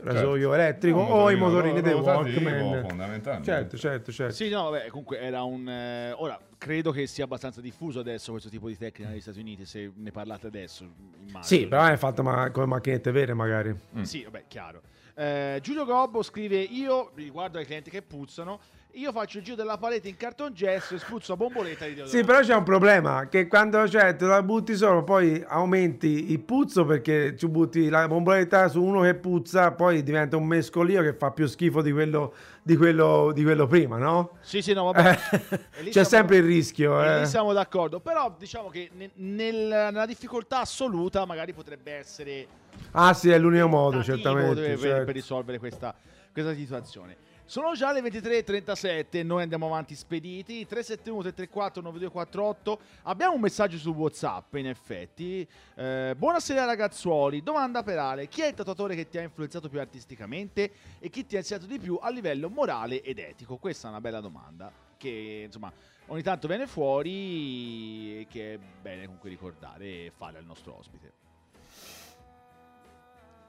[0.00, 2.84] Rasoio elettrico No, un o i motorini dei Walkman.
[2.86, 3.50] fondamentalmente.
[3.50, 4.34] Certo, certo, certo.
[4.34, 5.68] Sì, no, vabbè, comunque era un...
[5.68, 9.64] eh, ora, credo che sia abbastanza diffuso adesso questo tipo di tecnica negli Stati Uniti,
[9.64, 10.84] se ne parlate adesso,
[11.18, 11.42] immagino.
[11.42, 13.74] Sì, però è fatta ma- come macchinette vere magari.
[14.02, 14.82] Sì, vabbè, chiaro.
[15.14, 18.60] Eh, Giulio Gobbo scrive: Io riguardo ai clienti che puzzano.
[18.98, 22.18] Io faccio il giro della parete in cartongesso e spruzzo a bomboletta di deodorante.
[22.18, 26.40] Sì, però c'è un problema, che quando cioè, te la butti solo, poi aumenti il
[26.40, 31.12] puzzo perché ci butti la bomboletta su uno che puzza, poi diventa un mescolio che
[31.14, 34.38] fa più schifo di quello, di quello, di quello prima, no?
[34.40, 35.18] Sì, sì, no, vabbè.
[35.78, 37.00] E lì C'è siamo- sempre il rischio.
[37.00, 37.20] eh.
[37.20, 38.00] lì siamo d'accordo.
[38.00, 42.46] Però diciamo che ne- nel- nella difficoltà assoluta magari potrebbe essere
[42.92, 44.60] Ah sì, è l'unico modo, certamente.
[44.60, 45.04] per, certo.
[45.04, 45.94] per risolvere questa,
[46.32, 47.26] questa situazione.
[47.48, 50.66] Sono già le 23.37, noi andiamo avanti spediti.
[50.66, 52.80] 371 334 9248.
[53.04, 55.48] Abbiamo un messaggio su WhatsApp, in effetti.
[55.74, 57.42] Eh, buonasera ragazzuoli.
[57.42, 61.24] Domanda per Ale: chi è il tatuatore che ti ha influenzato più artisticamente e chi
[61.24, 63.56] ti ha insegnato di più a livello morale ed etico?
[63.56, 65.72] Questa è una bella domanda che insomma
[66.08, 71.27] ogni tanto viene fuori e che è bene comunque ricordare e fare al nostro ospite.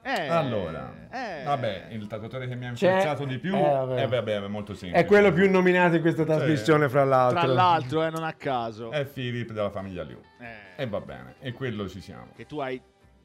[0.02, 1.42] Eh, Allora, eh.
[1.44, 4.02] vabbè, il tatuatore che mi ha influenzato di più eh, vabbè.
[4.02, 5.04] eh, vabbè, è molto semplice.
[5.04, 7.40] È quello più nominato in questa trasmissione, fra l'altro.
[7.40, 8.90] Tra l'altro, eh, non a caso.
[8.90, 10.18] È Philip della famiglia Liu.
[10.38, 12.28] Eh, E va bene, e quello ci siamo.
[12.34, 12.80] che tu hai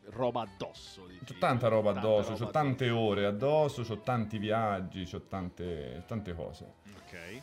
[0.09, 1.05] roba addosso.
[1.07, 1.23] dici.
[1.33, 6.03] C'ho tanta roba Tanta addosso, roba c'ho tante ore addosso, c'ho tanti viaggi, c'ho tante,
[6.05, 6.65] tante cose.
[6.97, 7.41] Ok.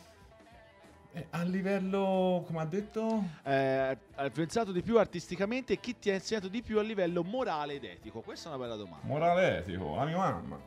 [1.15, 3.23] E a livello, come ha detto?
[3.43, 7.23] Eh, ha influenzato di più artisticamente e chi ti ha insegnato di più a livello
[7.23, 8.21] morale ed etico?
[8.21, 9.05] Questa è una bella domanda.
[9.05, 10.59] Morale etico, la mia mamma.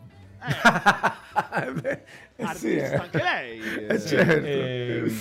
[1.57, 2.03] Eh, beh,
[2.36, 2.94] eh, Artista sì, eh.
[2.94, 3.61] anche lei.
[3.61, 3.99] Eh, eh.
[3.99, 4.47] certo.
[4.47, 5.12] E,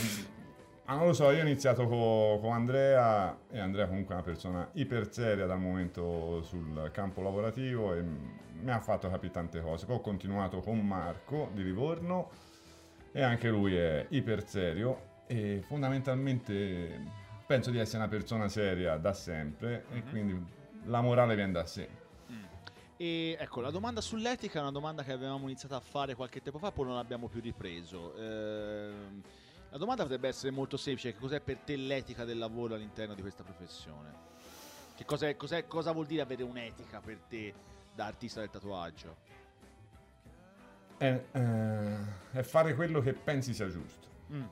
[0.85, 4.25] ah, non lo so, io ho iniziato co- con Andrea e Andrea comunque è una
[4.25, 9.87] persona iper seria dal momento sul campo lavorativo e mi ha fatto capire tante cose.
[9.87, 12.29] Poi ho continuato con Marco di Livorno
[13.11, 19.13] e anche lui è iper serio e fondamentalmente penso di essere una persona seria da
[19.13, 20.43] sempre e quindi
[20.85, 22.03] la morale viene da sé.
[22.97, 26.59] E ecco, la domanda sull'etica è una domanda che avevamo iniziato a fare qualche tempo
[26.59, 28.15] fa, poi non abbiamo più ripreso.
[28.15, 29.21] Ehm,
[29.69, 33.21] la domanda potrebbe essere molto semplice: che cos'è per te l'etica del lavoro all'interno di
[33.21, 34.23] questa professione?
[34.95, 37.53] Che cos'è- cos'è- cosa vuol dire avere un'etica per te
[37.93, 39.17] da artista del tatuaggio?
[40.97, 41.97] È, eh,
[42.31, 44.07] è fare quello che pensi sia giusto.
[44.31, 44.45] Mm.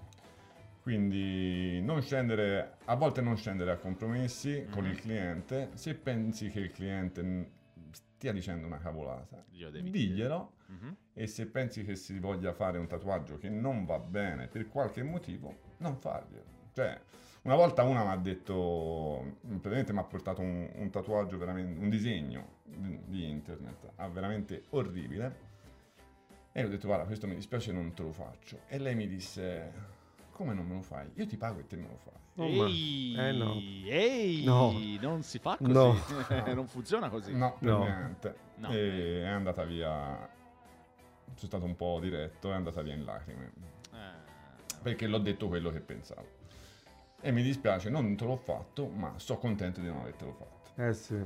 [0.83, 4.89] Quindi non scendere, a volte non scendere a compromessi con Mhm.
[4.91, 5.69] il cliente.
[5.75, 7.51] Se pensi che il cliente
[7.91, 10.51] stia dicendo una cavolata, diglielo.
[10.67, 10.95] Mhm.
[11.13, 15.03] E se pensi che si voglia fare un tatuaggio che non va bene per qualche
[15.03, 16.43] motivo, non farglielo.
[16.73, 16.99] Cioè,
[17.43, 21.89] una volta una mi ha detto, praticamente mi ha portato un, un tatuaggio, veramente, un
[21.89, 25.51] disegno di, di internet, ah, veramente orribile.
[26.51, 28.59] E io ho detto, guarda, questo mi dispiace, non te lo faccio.
[28.67, 29.71] E lei mi disse,
[30.33, 31.09] come non me lo fai?
[31.15, 32.13] Io ti pago e te me lo fai.
[32.35, 33.53] Oh, Ehi, eh, no.
[33.53, 34.73] ehi, No.
[35.01, 35.95] non si fa così, No.
[36.53, 37.33] non funziona così.
[37.35, 37.77] No, No.
[37.79, 38.35] niente.
[38.55, 38.69] No.
[38.71, 40.15] E è andata via,
[41.35, 43.51] sono stato un po' diretto, è andata via in lacrime.
[43.93, 46.41] Eh, perché l'ho detto quello che pensavo.
[47.21, 50.81] E mi dispiace, non te l'ho fatto, ma sono contento di non avertelo fatto.
[50.81, 51.23] Eh sì.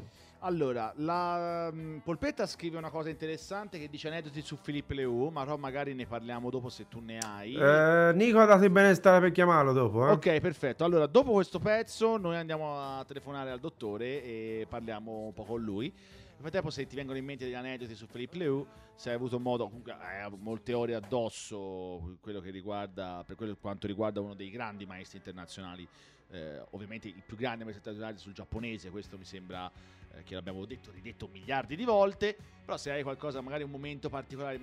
[0.48, 5.44] Allora, la mm, Polpetta scrive una cosa interessante che dice aneddoti su Filippo Leu, ma
[5.44, 7.54] però magari ne parliamo dopo se tu ne hai.
[7.54, 10.12] Eh, Nico ha dato il benestare per chiamarlo dopo, eh?
[10.12, 10.86] Ok, perfetto.
[10.86, 15.62] Allora, dopo questo pezzo noi andiamo a telefonare al dottore e parliamo un po' con
[15.62, 15.88] lui.
[15.88, 19.42] Nel frattempo, se ti vengono in mente degli aneddoti su Philippe Leu, se hai avuto
[19.42, 24.50] modo, comunque hai molte ore addosso, quello che riguarda, per quello quanto riguarda uno dei
[24.50, 25.86] grandi maestri internazionali,
[26.30, 29.70] eh, ovviamente il più grande maestro internazionale sul giapponese, questo mi sembra
[30.18, 34.10] eh, che l'abbiamo detto, ridetto miliardi di volte, però se hai qualcosa, magari un momento
[34.10, 34.60] particolare,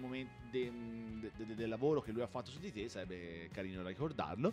[0.51, 4.53] del lavoro che lui ha fatto su di te, sarebbe carino ricordarlo.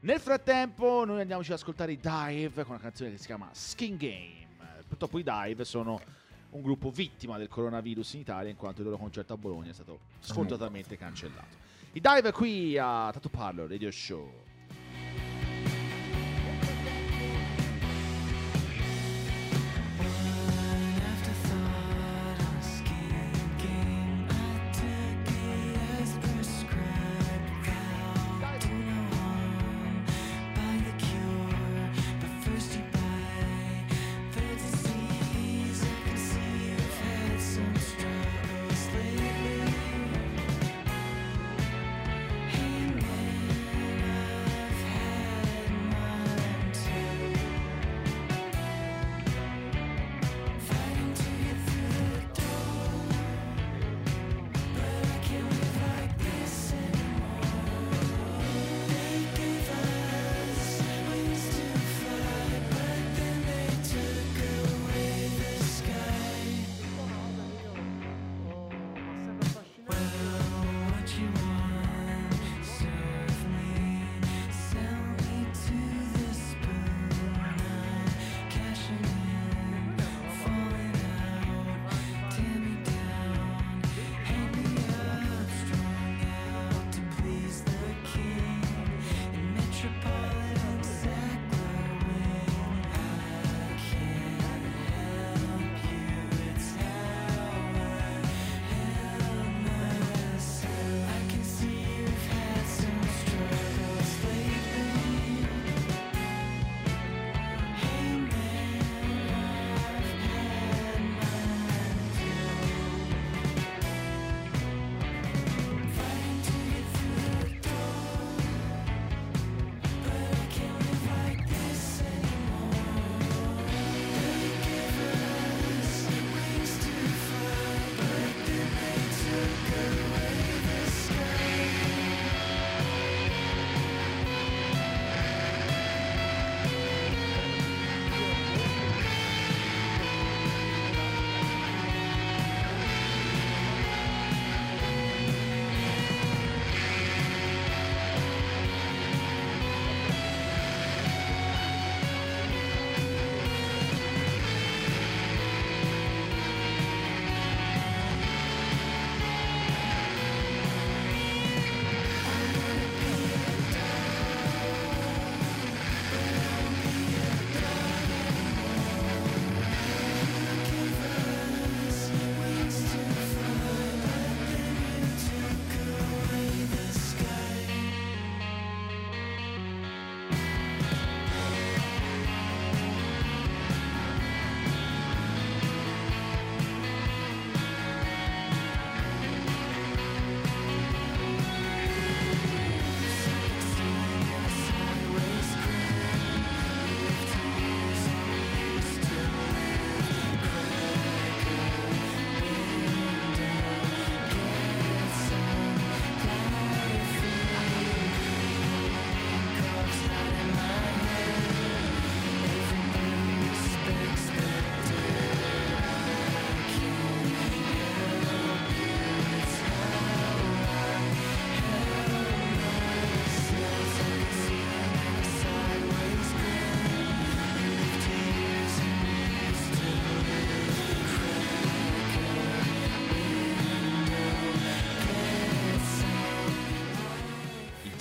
[0.00, 3.96] Nel frattempo noi andiamoci ad ascoltare i Dive con una canzone che si chiama Skin
[3.96, 4.48] Game.
[4.88, 6.00] Purtroppo i Dive sono
[6.50, 9.72] un gruppo vittima del coronavirus in Italia in quanto il loro concerto a Bologna è
[9.72, 11.56] stato sfortunatamente cancellato.
[11.92, 14.50] I Dive qui a Tattoo Parlor Radio Show.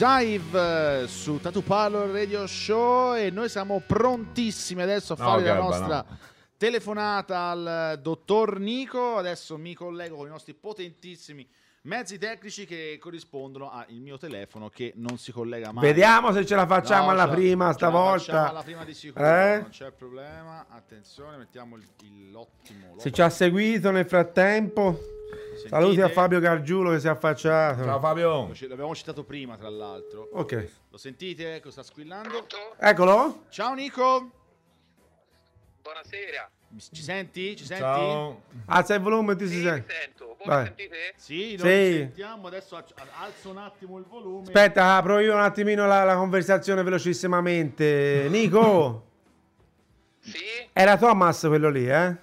[0.05, 5.43] Dive eh, su Tattoo Parlor Radio Show e noi siamo prontissimi adesso a No, fare
[5.43, 6.17] la Gabba, nostra no.
[6.57, 9.17] telefonata al dottor Nico.
[9.17, 11.47] Adesso mi collego con i nostri potentissimi
[11.83, 15.83] mezzi tecnici che corrispondono al mio telefono che non si collega mai.
[15.85, 18.49] Vediamo se ce la facciamo No, alla la- prima la stavolta.
[18.49, 19.59] alla prima di sicuro, Eh?
[19.61, 20.65] non c'è problema.
[20.67, 22.95] Attenzione, mettiamo il, il- l'ottimo.
[22.97, 24.99] Se ci ha seguito nel frattempo,
[25.61, 25.69] Sentite?
[25.69, 27.83] saluti a Fabio Gargiulo che si è affacciato.
[27.83, 28.29] Ciao Fabio.
[28.47, 30.29] Lo L'abbiamo citato prima, tra l'altro.
[30.33, 31.59] Ok, Lo sentite?
[31.61, 32.45] Cosa sta squillando?
[32.79, 33.45] eccolo.
[33.49, 34.29] Ciao Nico.
[35.81, 36.49] Buonasera.
[36.77, 37.55] Ci senti?
[37.55, 37.81] Ci senti?
[37.83, 38.43] Ciao.
[38.67, 39.93] Alza il volume, ti si Sì, mi sente.
[39.93, 40.25] sento.
[40.37, 40.59] Voi Vai.
[40.61, 41.13] mi sentite?
[41.17, 41.91] Sì, noi Sì.
[41.91, 42.47] ci sentiamo.
[42.47, 42.75] Adesso
[43.19, 44.43] alzo un attimo il volume.
[44.43, 48.27] Aspetta, apro io un attimino la, la conversazione velocissimamente.
[48.29, 49.05] Nico,
[50.19, 50.37] Sì?
[50.71, 52.15] era Thomas quello lì, eh?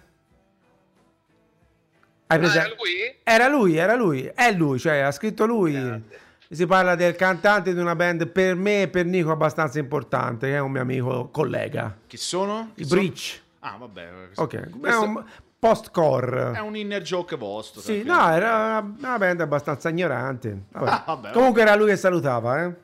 [2.31, 2.67] Hai Ah, presente?
[2.67, 3.15] era lui?
[3.25, 6.03] Era lui, era lui, è lui, cioè ha scritto lui.
[6.51, 10.55] Si parla del cantante di una band per me e per Nico abbastanza importante, che
[10.57, 11.97] è un mio amico collega.
[12.07, 12.73] Chi sono?
[12.75, 13.01] I sono?
[13.01, 13.41] Breach.
[13.61, 14.09] Ah, vabbè.
[14.37, 15.25] Ok, è Questo un
[15.59, 16.53] post-core.
[16.53, 17.81] è un inner joke vostro.
[17.81, 20.65] Sì, no, era una, una band abbastanza ignorante.
[20.71, 20.89] Vabbè.
[20.91, 22.75] Ah, vabbè, Comunque era lui che salutava, eh.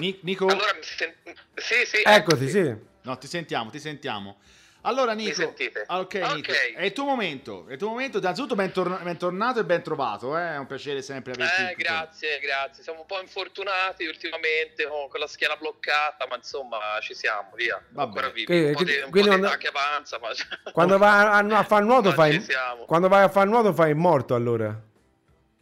[0.00, 0.46] Ni- Nico?
[0.46, 1.14] Allora mi sent-
[1.54, 1.96] Sì, sì.
[2.04, 2.48] Eccoti, eccoci.
[2.50, 2.74] sì.
[3.02, 4.36] No, ti sentiamo, ti sentiamo.
[4.86, 5.34] Allora, Nico.
[5.34, 5.84] sentite?
[5.86, 6.52] Ah, Ok, Nico.
[6.74, 7.66] È il tuo momento.
[7.68, 8.18] È il tuo momento.
[8.18, 10.36] Innanzitutto, bentorn- bentornato e ben trovato.
[10.38, 10.54] eh.
[10.54, 11.82] È un piacere sempre averti Eh, qui.
[11.82, 12.82] grazie, grazie.
[12.82, 17.82] Siamo un po' infortunati ultimamente con, con la schiena bloccata, ma insomma ci siamo, via.
[17.90, 18.44] Va Ancora vivi.
[18.46, 20.28] Quindi- un po' di, un po' di non- che avanza, ma...
[20.72, 22.44] Quando vai a, a fare nuoto fai
[22.86, 24.78] quando vai a fare nuoto fai il morto allora.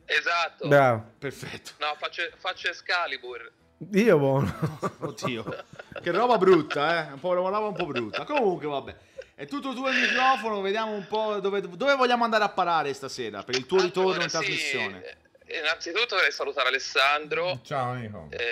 [0.06, 0.68] Esatto.
[0.68, 1.12] Bravo.
[1.18, 1.70] Perfetto.
[1.78, 3.50] No, faccio, faccio Excalibur.
[3.76, 4.54] Dio buono.
[5.00, 5.64] Oddio.
[6.02, 7.12] che roba brutta, eh.
[7.12, 8.24] Un po' una roba un po' brutta.
[8.24, 8.96] Comunque, vabbè.
[9.36, 10.60] È tutto tuo il microfono.
[10.60, 14.24] Vediamo un po' dove, dove vogliamo andare a parare stasera per il tuo ritorno Allora,
[14.24, 15.16] in sì, trasmissione.
[15.46, 17.60] eh, Innanzitutto vorrei salutare Alessandro.
[17.64, 18.28] Ciao Nico.
[18.30, 18.46] Eh,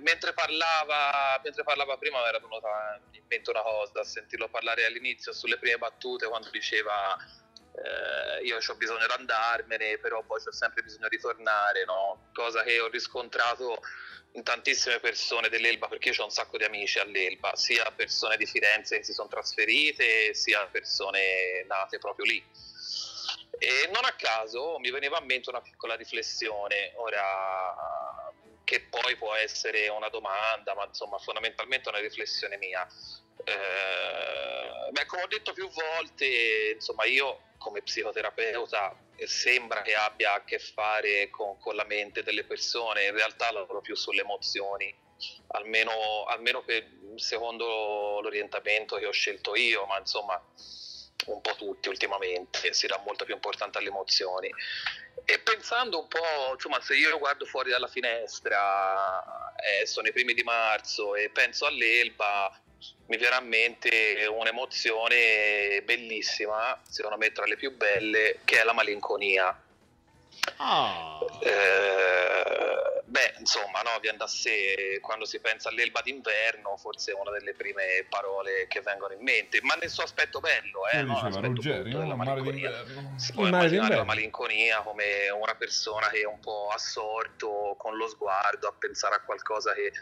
[0.00, 4.86] mentre, parlava, mentre parlava prima mi era venuta in mente una cosa, a sentirlo parlare
[4.86, 7.16] all'inizio sulle prime battute quando diceva
[7.74, 12.28] eh, io ho bisogno di andarmene, però poi ho sempre bisogno di tornare, no?
[12.32, 13.80] cosa che ho riscontrato
[14.42, 18.98] tantissime persone dell'Elba, perché io ho un sacco di amici all'Elba, sia persone di Firenze
[18.98, 22.44] che si sono trasferite, sia persone nate proprio lì.
[23.58, 28.32] E non a caso mi veniva a mente una piccola riflessione, ora
[28.64, 32.86] che poi può essere una domanda, ma insomma fondamentalmente una riflessione mia.
[33.44, 40.44] Eh, beh, come ho detto più volte, insomma io come psicoterapeuta sembra che abbia a
[40.44, 44.94] che fare con, con la mente delle persone, in realtà lavoro più sulle emozioni,
[45.48, 46.86] almeno, almeno per,
[47.16, 50.40] secondo l'orientamento che ho scelto io, ma insomma
[51.26, 54.52] un po' tutti ultimamente, si dà molto più importanza alle emozioni.
[55.24, 60.34] E pensando un po', insomma, se io guardo fuori dalla finestra, eh, sono i primi
[60.34, 62.62] di marzo e penso all'Elba,
[63.06, 68.72] mi viene a mente un'emozione bellissima, secondo me tra le più belle, che è la
[68.72, 69.60] malinconia.
[70.58, 71.18] Ah.
[71.40, 77.30] Eh, beh, insomma, no, viene da sé, quando si pensa all'Elba d'inverno, forse è una
[77.30, 81.14] delle prime parole che vengono in mente, ma nel suo aspetto bello, eh, no?
[81.14, 82.16] diceva L'aspetto Ruggeri, no?
[82.16, 82.70] Mare malinconia.
[82.70, 83.14] d'inverno.
[83.18, 87.96] Si può mare immaginare la malinconia come una persona che è un po' assorto con
[87.96, 89.92] lo sguardo a pensare a qualcosa che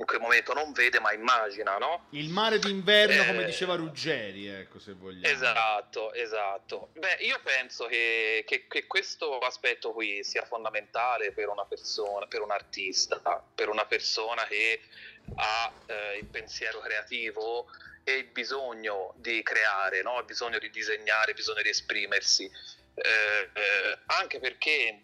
[0.00, 2.06] in quel momento non vede ma immagina, no?
[2.12, 5.26] Il mare d'inverno, Eh, come diceva Ruggeri, ecco, se vogliamo.
[5.30, 6.88] Esatto, esatto.
[6.94, 12.40] Beh, io penso che, che- che questo aspetto qui sia fondamentale per una persona, per
[12.40, 14.80] un artista, per una persona che
[15.36, 17.66] ha eh, il pensiero creativo
[18.02, 20.18] e il bisogno di creare, no?
[20.18, 22.50] il bisogno di disegnare, il bisogno di esprimersi.
[22.94, 24.98] Eh, eh, anche perché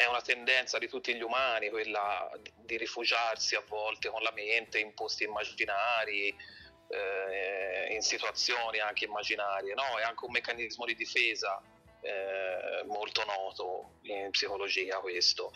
[0.00, 4.78] è una tendenza di tutti gli umani quella di rifugiarsi a volte con la mente
[4.78, 6.34] in posti immaginari,
[6.88, 9.98] eh, in situazioni anche immaginarie, no?
[9.98, 11.60] È anche un meccanismo di difesa
[12.00, 15.52] eh, molto noto in psicologia questo.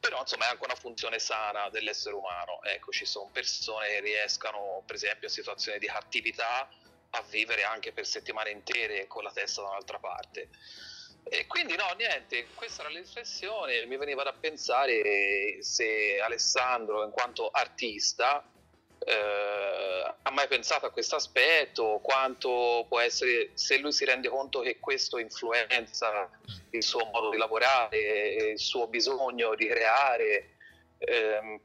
[0.00, 2.62] Però insomma è anche una funzione sana dell'essere umano.
[2.62, 6.66] Ecco, ci sono persone che riescano, per esempio, in situazioni di cattività
[7.10, 10.48] a vivere anche per settimane intere con la testa da un'altra parte.
[11.24, 17.10] E quindi no, niente, questa era la riflessione, mi veniva da pensare se Alessandro, in
[17.10, 18.44] quanto artista,
[18.98, 24.60] eh, ha mai pensato a questo aspetto, quanto può essere, se lui si rende conto
[24.60, 26.30] che questo influenza
[26.70, 30.56] il suo modo di lavorare, il suo bisogno di creare,
[30.98, 31.60] ehm,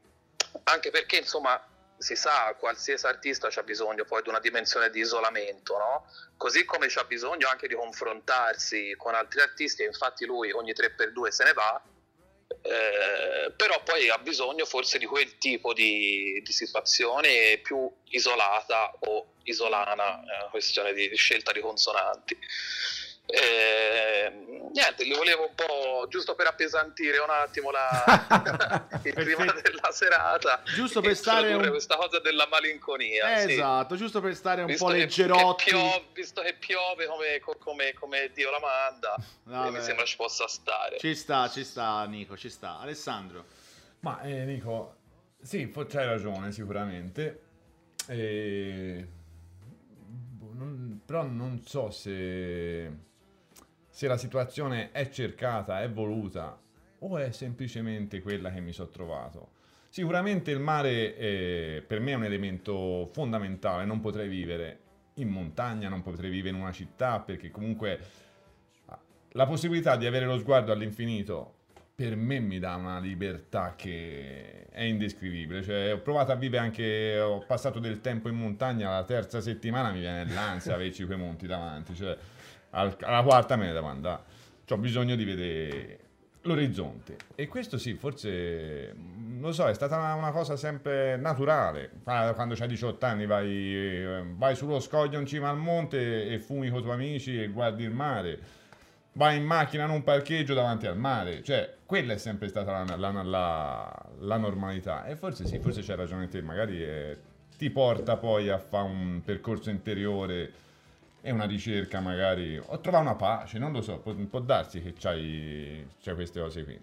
[0.64, 1.67] anche perché insomma
[1.98, 6.06] si sa, qualsiasi artista ha bisogno poi di una dimensione di isolamento, no?
[6.36, 11.44] Così come c'ha bisogno anche di confrontarsi con altri artisti, infatti lui ogni 3x2 se
[11.44, 11.82] ne va,
[12.62, 19.34] eh, però poi ha bisogno forse di quel tipo di, di situazione più isolata o
[19.44, 22.38] isolana, una questione di, di scelta di consonanti.
[23.30, 24.32] Eh,
[24.72, 30.62] niente, li volevo un po' giusto per appesantire un attimo la, il clima della serata,
[30.74, 33.36] Giusto per stare un- questa cosa della malinconia.
[33.40, 33.52] sì.
[33.52, 35.64] Esatto, giusto per stare un Visto po' leggerotti.
[35.64, 39.14] che piove- visto che piove come, co- come- come Dio la manda,
[39.70, 40.96] mi sembra ci possa stare.
[40.98, 42.78] Ci sta, ci sta, Nico, ci sta.
[42.78, 43.44] Alessandro.
[44.00, 44.96] Ma eh, Nico,
[45.42, 47.42] sì, c'hai ragione sicuramente.
[48.06, 49.06] E...
[50.06, 53.06] boh, non- però non so se...
[53.98, 56.56] se la situazione è cercata, è voluta
[57.00, 59.48] o è semplicemente quella che mi sono trovato.
[59.88, 64.78] Sicuramente il mare eh, per me è un elemento fondamentale, non potrei vivere
[65.14, 67.98] in montagna, non potrei vivere in una città perché comunque
[69.30, 71.54] la possibilità di avere lo sguardo all'infinito
[71.92, 75.64] per me mi dà una libertà che è indescrivibile.
[75.64, 79.90] Cioè, ho provato a vivere anche, ho passato del tempo in montagna, la terza settimana
[79.90, 82.16] mi viene l'ansia averci quei monti davanti, cioè,
[82.70, 84.22] al- alla quarta me ne devo andare.
[84.68, 85.98] Ho bisogno di vedere
[86.42, 87.16] l'orizzonte.
[87.34, 91.90] E questo sì, forse, non lo so, è stata una, una cosa sempre naturale.
[92.04, 96.68] Quando hai 18 anni vai, eh, vai sullo scoglio in cima al monte e fumi
[96.70, 98.38] con i tuoi amici e guardi il mare
[99.12, 101.42] vai in macchina in un parcheggio davanti al mare.
[101.42, 105.06] Cioè, quella è sempre stata la, la- la- la normalità.
[105.06, 107.16] E forse sì, forse c'hai ragione te, magari eh,
[107.56, 110.52] ti porta poi a fare un percorso interiore
[111.28, 114.94] e una ricerca magari, o trovare una pace, non lo so, può, può darsi che
[114.98, 116.80] c'hai, c'hai queste cose qui.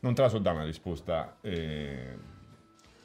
[0.00, 2.16] Non te la so dare una risposta eh,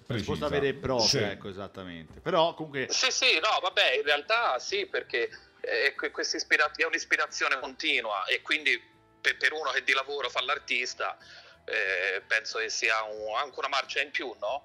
[0.06, 0.32] precisa.
[0.32, 1.18] Risposta vera e propria, Sì.
[1.18, 2.22] ecco, esattamente.
[2.22, 5.30] Però comunque Sì, sì, no, vabbè, in realtà sì, perché
[5.60, 5.94] è,
[6.34, 8.82] ispira- è un'ispirazione continua e quindi
[9.20, 11.18] per, per uno che di lavoro fa l'artista
[11.66, 14.64] eh, penso che sia un- anche una marcia in più, no?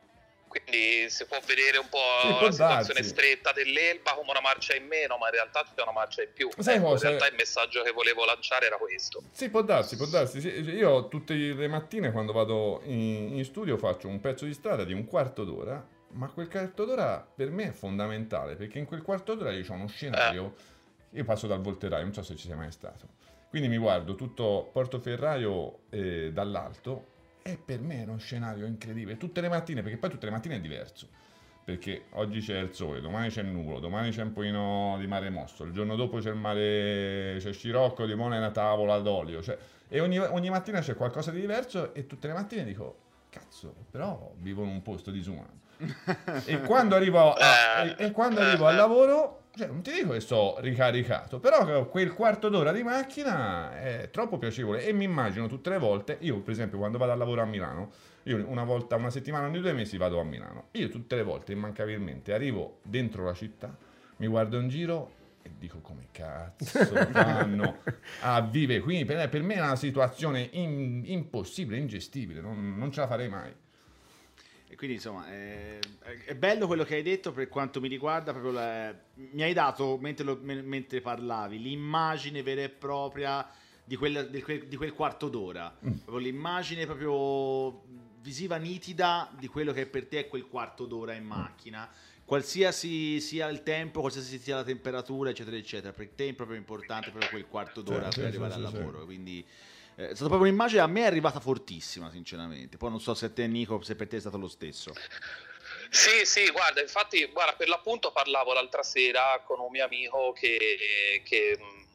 [0.55, 5.17] Quindi si può vedere un po' la situazione stretta dell'Elba come una marcia in meno,
[5.19, 6.49] ma in realtà c'è una marcia in più.
[6.59, 7.09] Sai Ecco, cosa?
[7.09, 9.23] In realtà il messaggio che volevo lanciare era questo.
[9.33, 10.39] Sì, può darsi, può darsi.
[10.39, 14.93] Io tutte le mattine quando vado in, in studio faccio un pezzo di strada di
[14.93, 19.35] un quarto d'ora, ma quel quarto d'ora per me è fondamentale perché in quel quarto
[19.35, 20.55] d'ora io ho uno scenario.
[21.11, 23.07] Io passo dal Volterraio, non so se ci sei mai stato.
[23.49, 27.13] Quindi mi guardo tutto Portoferraio eh, dall'alto
[27.47, 29.19] e per me è uno scenario incredibile.
[29.19, 31.07] Tutte le mattine, perché poi tutte le mattine è diverso.
[31.63, 35.29] Perché oggi c'è il sole, domani c'è il nuvolo, domani c'è un pochino di mare
[35.29, 39.43] mosso, il giorno dopo c'è il mare, c'è Scirocco, limone una tavola d'olio.
[39.43, 39.59] Cioè,
[39.89, 42.97] e ogni, ogni mattina c'è qualcosa di diverso e tutte le mattine dico,
[43.29, 45.61] cazzo, però vivo in un posto disumano.
[46.47, 50.21] e quando arrivo, a- e, e quando arrivo al lavoro, cioè, non ti dico che
[50.21, 55.71] sto ricaricato, però quel quarto d'ora di macchina è troppo piacevole e mi immagino tutte
[55.71, 57.93] le volte, io per esempio quando vado al lavoro a Milano,
[58.25, 61.53] io una volta, una settimana, ogni due mesi vado a Milano, io tutte le volte
[61.53, 63.77] immancabilmente arrivo dentro la città,
[64.17, 65.13] mi guardo in giro
[65.43, 66.79] e dico come cazzo
[67.13, 67.77] fanno
[68.23, 73.07] a vivere qui, per me è una situazione in- impossibile, ingestibile, non, non ce la
[73.07, 73.55] farei mai.
[74.75, 75.79] E quindi insomma è,
[76.25, 79.97] è bello quello che hai detto per quanto mi riguarda, proprio la- mi hai dato
[79.99, 83.49] mentre, lo- men- mentre parlavi l'immagine vera e propria
[83.85, 87.85] di, quella- di quel, di quel quarto d'ora, proprio l'immagine proprio
[88.21, 91.89] visiva nitida di quello che per te è quel quarto d'ora in macchina.
[92.25, 97.11] Qualsiasi sia il tempo, qualsiasi sia la temperatura, eccetera, eccetera, per te è proprio importante
[97.11, 99.05] proprio quel quarto d'ora Sì, per sì, arrivare sì, al lavoro.
[99.05, 99.45] Quindi eh,
[99.97, 102.77] è stata proprio un'immagine a me è arrivata fortissima, sinceramente.
[102.77, 104.93] Poi non so se a te, Nico, se per te è stato lo stesso.
[105.91, 111.23] Sì, sì, guarda, infatti, guarda, per l'appunto parlavo l'altra sera con un mio amico che,
[111.25, 111.87] che, mh,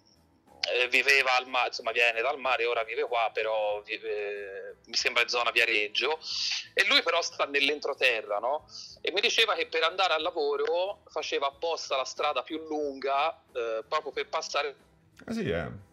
[0.72, 5.24] eh, viveva al mare, insomma viene dal mare, ora vive qua, però vive- mi sembra
[5.24, 6.20] in zona Viareggio,
[6.74, 8.66] e lui però sta nell'entroterra, no?
[9.02, 13.84] E mi diceva che per andare al lavoro faceva apposta la strada più lunga, eh,
[13.88, 14.76] proprio per passare
[15.26, 15.88] Ah sì, eh.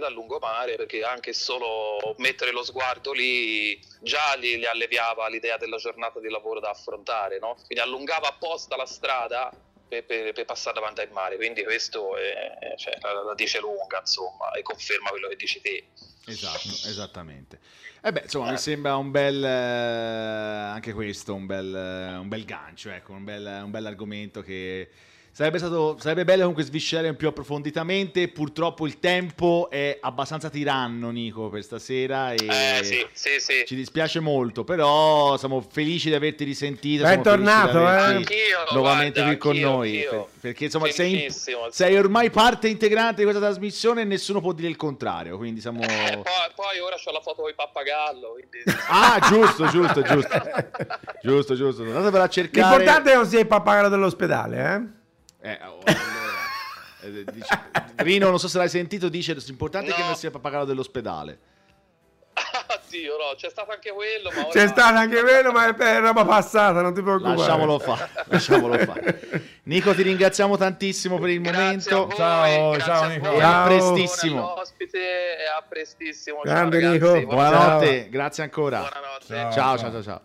[0.00, 5.76] Dal lungomare perché anche solo mettere lo sguardo lì già gli, gli alleviava l'idea della
[5.76, 7.54] giornata di lavoro da affrontare, no?
[7.66, 9.50] Quindi allungava apposta la strada
[9.88, 14.00] per, per- per passare davanti al mare, quindi questo è- cioè, la, la dice lunga,
[14.00, 15.86] insomma, e conferma quello che dici te.
[16.26, 17.60] Esatto, esattamente.
[18.02, 22.44] E beh, insomma, mi sembra un bel eh, anche questo, un bel, eh, un bel
[22.44, 24.90] gancio, ecco, un bel, un bel argomento che
[25.36, 28.28] sarebbe stato sarebbe bello comunque sviscerare più approfonditamente.
[28.28, 33.64] Purtroppo il tempo è abbastanza tiranno, Nico, per stasera e Eh sì, sì, sì.
[33.66, 37.04] ci dispiace molto, però siamo felici di averti risentito.
[37.04, 38.14] felici di eh.
[38.16, 41.30] Anch'io, nuovamente guarda, qui con noi, per- perché insomma sei,
[41.68, 45.82] sei ormai parte integrante di questa trasmissione e nessuno può dire il contrario, quindi siamo...
[45.82, 48.62] Eh, poi, poi ora c'ho la foto con il pappagallo, quindi...
[48.88, 50.42] Ah, giusto, giusto, giusto.
[51.22, 51.82] giusto, giusto.
[51.82, 52.66] Andatevela a cercare.
[52.66, 54.95] L'importante è che non sia il pappagallo dell'ospedale, eh?
[55.50, 57.60] Eh, oh, allora, eh, dice-
[57.96, 60.06] Rino, non so se l'hai sentito, dice l'importante è che No.
[60.08, 61.38] non sia il pappagallo dell'ospedale.
[62.38, 64.50] Ah, Dio, no, c'è stato anche quello, ma ora...
[64.50, 67.36] C'è stato anche quello, ma è roba passata, non ti preoccupare.
[67.36, 69.20] Lasciamolo fare, lasciamolo fare.
[69.64, 72.06] Nico, ti ringraziamo tantissimo per il Grazie a momento.
[72.06, 73.32] voi, Ciao, ciao, a Nico.
[73.32, 73.64] E a Ciao.
[73.66, 74.52] prestissimo.
[74.52, 76.40] All'ospite e a prestissimo.
[76.44, 77.20] Grande ciao, Nico.
[77.26, 78.10] Buonanotte, Ciao.
[78.10, 78.78] grazie ancora.
[78.80, 79.26] Buonanotte.
[79.26, 79.52] Ciao.
[79.52, 80.20] Ciao, ciao, ciao, ciao.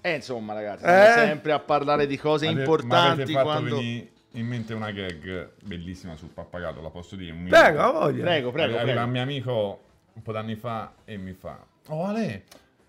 [0.00, 0.88] Eh, insomma, ragazzi, Eh?
[1.10, 3.76] stiamo sempre a parlare di cose importanti quando...
[3.76, 7.32] venire in mente una gag bellissima sul pappagallo, la posso dire?
[7.32, 8.22] Un Prego, voglia.
[8.24, 9.04] Prego, prego, Arriva prego.
[9.06, 9.82] un mio amico
[10.14, 12.44] un po' d'anni fa e mi fa: Oh, Ale,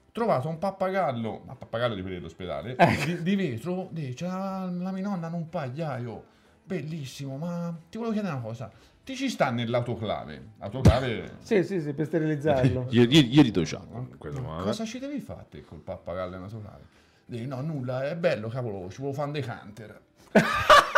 [0.07, 3.06] ho trovato un pappagallo, un pappagallo di quelli dell'ospedale, Eh.
[3.06, 6.24] di, di vetro, di- c'era la mia nonna in un pagliaio,
[6.64, 8.72] bellissimo, ma ti volevo chiedere una cosa.
[9.03, 10.52] Ti ci sta nell'autoclave?
[10.60, 11.36] Autoclave...
[11.44, 12.88] Sì, sì, sì, per sterilizzarlo.
[12.91, 13.86] Io, io, io ciao.
[14.18, 14.64] Vabbè.
[14.64, 16.84] Cosa ci devi fare te col pappagallo in autoclave?
[17.26, 20.02] Dici, no, nulla, è bello, cavolo, ci volevo fare un decanter.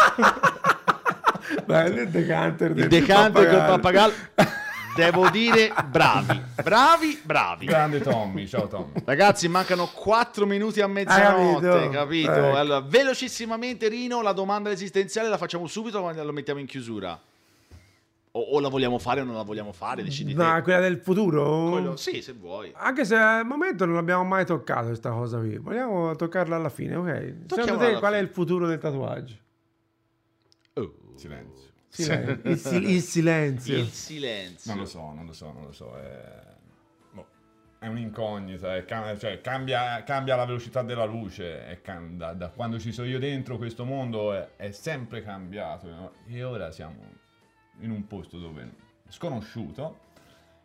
[1.65, 2.69] Bello il decanter.
[2.71, 4.13] Il del decanter col pappagallo.
[4.95, 7.65] Devo dire bravi, bravi, bravi.
[7.65, 8.93] Grande Tommy, ciao Tommy.
[9.03, 11.89] Ragazzi, mancano 4 minuti a mezzanotte, capito?
[11.89, 12.31] capito?
[12.31, 12.55] Ecco.
[12.55, 17.19] Allora, velocissimamente, Rino, la domanda esistenziale la facciamo subito quando la mettiamo in chiusura.
[18.31, 20.33] O, o la vogliamo fare o non la vogliamo fare, decidi.
[20.33, 21.71] No, quella del futuro?
[21.71, 22.71] Quello- sì, se vuoi.
[22.75, 25.57] Anche se al momento non l'abbiamo mai toccato questa cosa qui.
[25.57, 27.33] Vogliamo toccarla alla fine, ok?
[27.47, 28.27] Secondo te qual è fine.
[28.27, 29.35] il futuro del tatuaggio?
[30.75, 30.93] Oh.
[31.15, 31.69] Silenzio.
[31.89, 33.77] Silen- il, sil- il silenzio.
[33.77, 34.71] Il silenzio.
[34.71, 35.95] Non lo so, non lo so, non lo so.
[35.97, 36.43] È,
[37.13, 37.25] boh,
[37.79, 41.65] è un'incognita, è cam- cioè, cambia, cambia la velocità della luce.
[41.65, 45.87] è cam- da, da quando ci sono io dentro, questo mondo è, è sempre cambiato.
[45.87, 46.11] no?
[46.27, 46.97] E ora siamo
[47.79, 49.99] in un posto dove è sconosciuto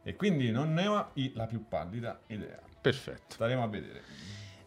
[0.03, 2.59] e quindi non ne ho i- la più pallida idea.
[2.81, 3.35] Perfetto.
[3.35, 4.03] Staremo a vedere.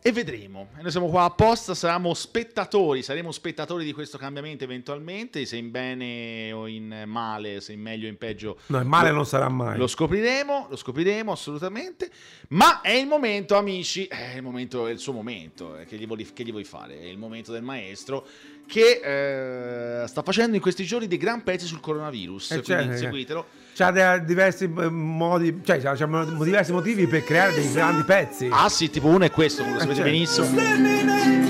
[0.05, 0.67] E vedremo.
[0.81, 6.51] Noi siamo qua apposta, saremo spettatori, saremo spettatori di questo cambiamento eventualmente, se in bene
[6.51, 8.57] o in male, se in meglio o in peggio.
[8.65, 9.77] No, il male lo- non sarà mai.
[9.77, 12.11] Lo scopriremo, lo scopriremo assolutamente.
[12.49, 15.77] Ma è il momento, amici, è il momento, è il suo momento.
[15.77, 16.99] eh, Che gli, vuoi, che gli vuoi fare?
[16.99, 18.27] È il momento del maestro
[18.73, 22.51] che eh, sta facendo in questi giorni dei gran pezzi sul coronavirus.
[22.53, 23.45] Eh, quindi certo, seguitelo.
[23.75, 28.49] C'ha de- diversi eh, modi, cioè c'ha, c'ha diversi motivi per creare dei grandi pezzi.
[28.51, 30.09] Ah sì, tipo uno è questo, lo sapete certo.
[30.09, 31.42] benissimo.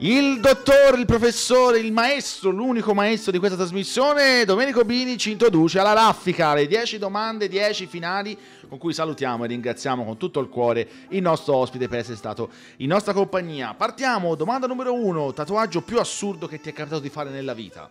[0.00, 5.80] Il dottor, il professore, il maestro, l'unico maestro di questa trasmissione, Domenico Bini, ci introduce
[5.80, 8.38] alla raffica le 10 domande, 10 finali
[8.68, 12.48] con cui salutiamo e ringraziamo con tutto il cuore il nostro ospite per essere stato
[12.76, 13.74] in nostra compagnia.
[13.74, 17.90] Partiamo, domanda numero 1, tatuaggio più assurdo che ti è capitato di fare nella vita?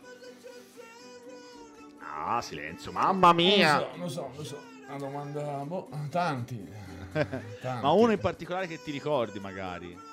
[2.00, 3.86] Ah, silenzio, mamma mia!
[3.96, 4.62] Non lo so, non lo so.
[4.88, 6.66] Una domanda, boh, tanti.
[7.12, 7.82] tanti.
[7.82, 10.07] Ma uno in particolare che ti ricordi magari?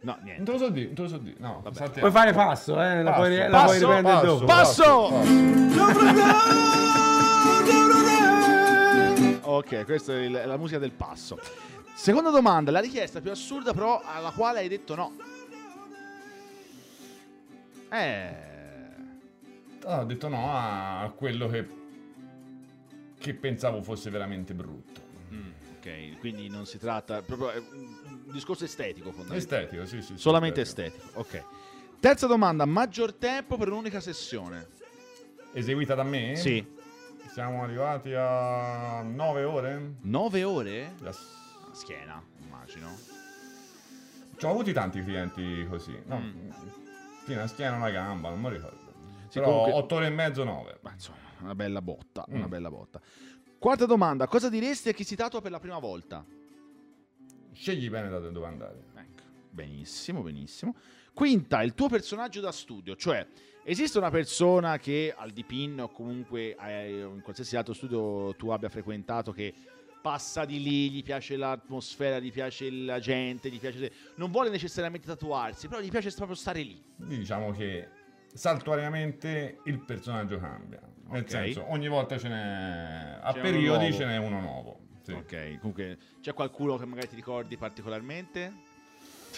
[0.00, 0.44] No, Non niente.
[0.44, 1.36] te lo so dire, non te lo so dire.
[1.38, 1.98] No, saltiamo.
[1.98, 3.02] Puoi fare passo, eh?
[3.02, 4.44] La Passo, puoi, la passo, puoi riprendere passo, dopo.
[4.44, 5.08] Passo!
[5.08, 6.26] passo.
[9.42, 11.38] Ok, questa è il- la musica del passo.
[11.94, 15.12] Seconda domanda, la richiesta più assurda però alla quale hai detto no.
[17.90, 18.46] Eh...
[19.84, 21.66] Ah, ho detto no a quello che,
[23.18, 25.00] che pensavo fosse veramente brutto.
[25.32, 27.22] mm, ok, quindi non si tratta...
[27.22, 27.62] proprio è
[28.28, 29.76] un discorso estetico fondamentalmente.
[29.80, 30.18] Estetico, sì, sì.
[30.20, 31.44] Solamente estetico, ok.
[31.98, 34.68] Terza domanda, maggior tempo per un'unica sessione?
[35.52, 36.36] Eseguita da me?
[36.36, 36.76] Sì.
[37.32, 39.94] Siamo arrivati a 9 ore?
[40.02, 40.94] Nove ore?
[41.02, 41.18] Yes.
[41.72, 42.96] Schiena, immagino.
[44.36, 46.00] Ci ho avuti tanti clienti così.
[46.06, 46.50] No, Mm.
[47.24, 48.76] sì, una schiena, una gamba, non mi ricordo.
[49.28, 50.78] Sì, Però comunque- 8 ore e mezzo, 9.
[50.82, 52.34] Ma insomma, una bella botta, Mm.
[52.36, 53.00] una bella botta.
[53.58, 56.24] Quarta domanda, cosa diresti a chi si tatua per la prima volta?
[57.58, 58.84] Scegli bene da dove andare.
[58.94, 60.76] Ecco, benissimo, benissimo.
[61.12, 63.26] Quinta, il tuo personaggio da studio, cioè
[63.64, 68.68] esiste una persona che al dipin o comunque eh, in qualsiasi altro studio tu abbia
[68.68, 69.52] frequentato che
[70.00, 73.90] passa di lì, gli piace l'atmosfera, gli piace la gente, gli piace...
[74.14, 76.80] Non vuole necessariamente tatuarsi, però gli piace proprio stare lì.
[76.94, 77.88] Diciamo che
[78.32, 80.80] saltuariamente il personaggio cambia.
[81.08, 81.28] Nel Ok.
[81.30, 83.18] senso, ogni volta ce n'è.
[83.20, 84.86] A C'è periodi ce n'è uno nuovo.
[85.08, 85.14] Sì.
[85.14, 88.52] Ok, comunque c'è qualcuno che magari ti ricordi particolarmente?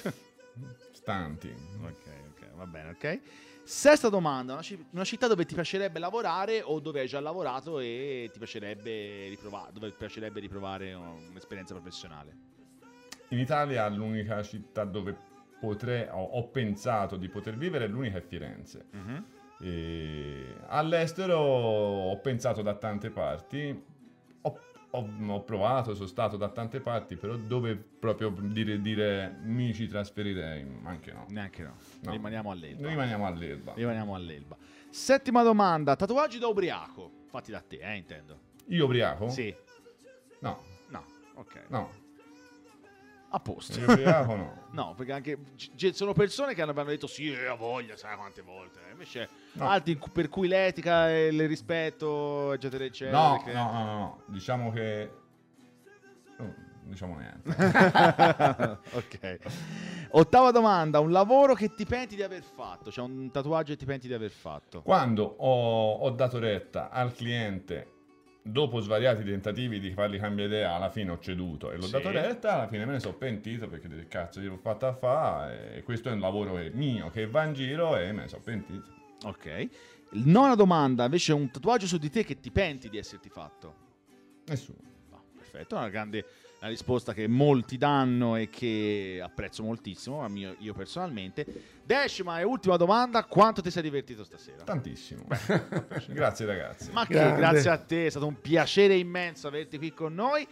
[0.91, 1.49] Stanti.
[1.83, 3.21] Ok, ok, va bene, ok.
[3.63, 7.79] Sesta domanda, una, ci- una città dove ti piacerebbe lavorare o dove hai già lavorato
[7.79, 12.49] e ti piacerebbe riprovare, dove ti piacerebbe riprovare un'esperienza professionale?
[13.29, 15.17] In Italia l'unica città dove
[15.61, 18.87] potrei, ho, ho pensato di poter vivere, l'unica è Firenze.
[19.61, 23.90] E all'estero ho pensato da tante parti,
[24.93, 29.87] ho, ho- provato, sono stato da tante parti, però dove proprio dire, dire mi ci
[29.87, 31.27] trasferirei, anche no.
[31.29, 32.11] Neanche no, No.
[32.11, 32.89] rimaniamo all'Elba.
[32.89, 33.73] Rimaniamo all'erba.
[33.75, 34.57] Rimaniamo all'Elba.
[34.91, 38.39] Settima domanda, tatuaggi da ubriaco, fatti da te, eh, intendo.
[38.67, 39.29] Io ubriaco?
[39.29, 39.55] Sì,
[40.41, 41.05] No, no,
[41.35, 41.91] ok, no.
[43.33, 43.79] A posto.
[43.81, 44.59] No.
[44.73, 48.41] No, perché anche c- sono persone che hanno hanno detto sì, ho voglia, sai quante
[48.41, 48.79] volte.
[48.93, 49.69] Invece No.
[49.69, 53.19] altri per cui l'etica e il rispetto, eccetera, eccetera.
[53.19, 54.23] No, no, no, no, no.
[54.27, 55.11] Diciamo che...
[56.39, 56.55] oh,
[56.85, 57.51] diciamo niente.
[58.93, 59.39] ok.
[60.11, 63.85] Ottava domanda, un lavoro che ti penti di aver fatto, cioè un tatuaggio che ti
[63.87, 64.83] penti di aver fatto.
[64.83, 67.89] Quando ho, ho dato retta al cliente,
[68.43, 71.91] dopo svariati tentativi di fargli cambiare idea, alla fine ho ceduto e l'ho Sì.
[71.93, 74.95] dato retta, alla fine me ne sono pentito perché detto, cazzo, io l'ho fatta a
[74.95, 78.43] fare e questo è un lavoro mio che va in giro e me ne sono
[78.43, 78.91] pentito.
[79.25, 79.69] Ok.
[80.13, 83.75] Nona domanda, invece un tatuaggio su di te che ti penti di esserti fatto.
[84.47, 84.79] Nessuno.
[85.11, 86.25] No, perfetto, una grande
[86.61, 91.47] una risposta che molti danno e che apprezzo moltissimo, mio- io personalmente.
[91.83, 94.63] Decima e ultima domanda, quanto ti sei divertito stasera?
[94.63, 95.25] Tantissimo.
[96.09, 96.93] Grazie ragazzi.
[96.93, 97.37] Ma che Grande.
[97.39, 100.47] grazie a te, è stato un piacere immenso averti qui con noi.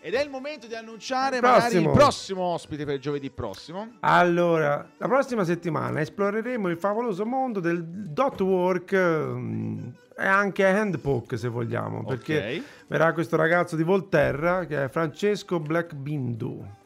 [0.00, 2.42] Ed è il momento di annunciare Il magari il prossimo.
[2.42, 3.94] ospite per giovedì prossimo.
[4.00, 11.36] Allora, la prossima settimana esploreremo il favoloso mondo del dot work mm, e anche handpoke
[11.36, 12.62] se vogliamo, perché Ok.
[12.86, 16.76] verrà questo ragazzo di Volterra che è Francesco Blackbindu.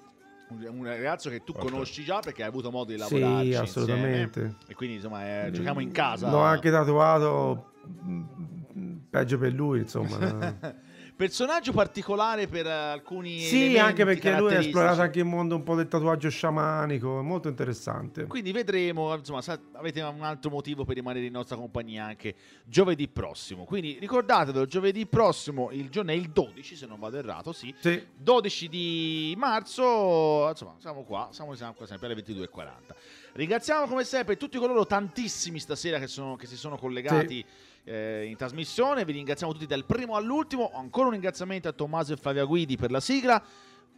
[0.48, 4.40] Un, ragazzo che tu conosci già perché hai avuto modo di Sì, lavorarci assolutamente.
[4.40, 4.56] insieme.
[4.66, 6.28] E quindi insomma eh, giochiamo in casa.
[6.30, 10.56] L'ho anche tatuato mm, peggio per lui, insomma.
[11.22, 15.76] Personaggio particolare per alcuni sì, anche perché lui ha esplorato anche il mondo un po'
[15.76, 18.26] del tatuaggio sciamanico, è molto interessante.
[18.26, 19.40] Quindi vedremo, insomma,
[19.74, 22.34] avete un altro motivo per rimanere in nostra compagnia anche
[22.64, 23.62] giovedì prossimo.
[23.62, 27.72] Quindi ricordatelo, giovedì prossimo, il giorno è il 12, se non vado errato, sì.
[27.78, 28.04] Sì.
[28.16, 32.94] 12 di marzo, insomma, siamo qua, siamo, siamo qua sempre alle 22.40.
[33.34, 37.44] Ringraziamo come sempre tutti coloro, tantissimi stasera che, sono- che si sono collegati
[37.84, 39.04] eh, in trasmissione.
[39.04, 40.70] Vi ringraziamo tutti dal primo all'ultimo.
[40.74, 43.42] Ancora un ringraziamento a Tommaso e Flavia Guidi per la sigla.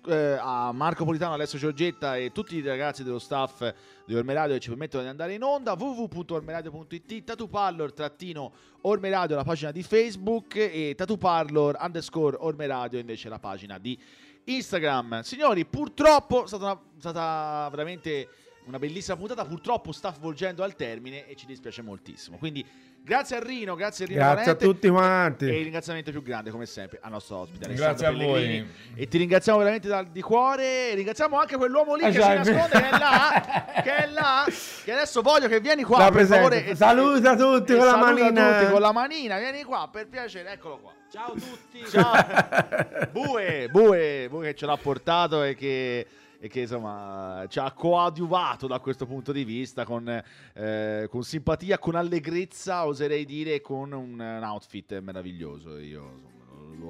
[0.06, 3.66] eh, a Marco Politano, Alessio Giorgetta e tutti i ragazzi dello staff
[4.04, 8.52] di Ormeradio che ci permettono di andare in onda www.ormeradio.it Tatupallor trattino
[8.82, 13.98] Ormeradio la pagina di Facebook e Tatuparlor underscore Ormeradio invece la pagina di
[14.44, 18.28] Instagram signori purtroppo è stata, una- stata veramente
[18.66, 22.62] una bellissima puntata purtroppo sta volgendo al termine e ci dispiace moltissimo quindi
[23.04, 24.64] grazie a Rino grazie a Rino Grazie a Valente.
[24.64, 25.44] tutti quanti.
[25.46, 27.72] e il ringraziamento più grande, come sempre, al nostro ospite.
[27.74, 28.66] Grazie a voi.
[28.94, 30.90] E ti ringraziamo veramente dal, di cuore.
[30.90, 33.64] E ringraziamo anche quell'uomo lì Eh, che già, si è nasconde, che è là.
[33.82, 34.44] che è là.
[34.84, 35.98] Che adesso voglio che vieni qua.
[35.98, 36.66] La per favore.
[36.66, 38.58] e- Saluta tutti e con la saluta manina.
[38.58, 39.38] tutti con la manina.
[39.38, 40.50] Vieni qua, per piacere.
[40.52, 40.92] Eccolo qua.
[41.10, 41.84] Ciao a tutti.
[41.86, 43.08] Ciao.
[43.12, 46.06] Bue, Bue, Bue che ce l'ha portato e che,
[46.44, 50.22] e che, insomma ci ha coadiuvato da questo punto di vista con,
[50.52, 55.78] eh, con simpatia, con allegrezza, oserei dire, con un, un outfit meraviglioso.
[55.78, 56.33] Io insomma,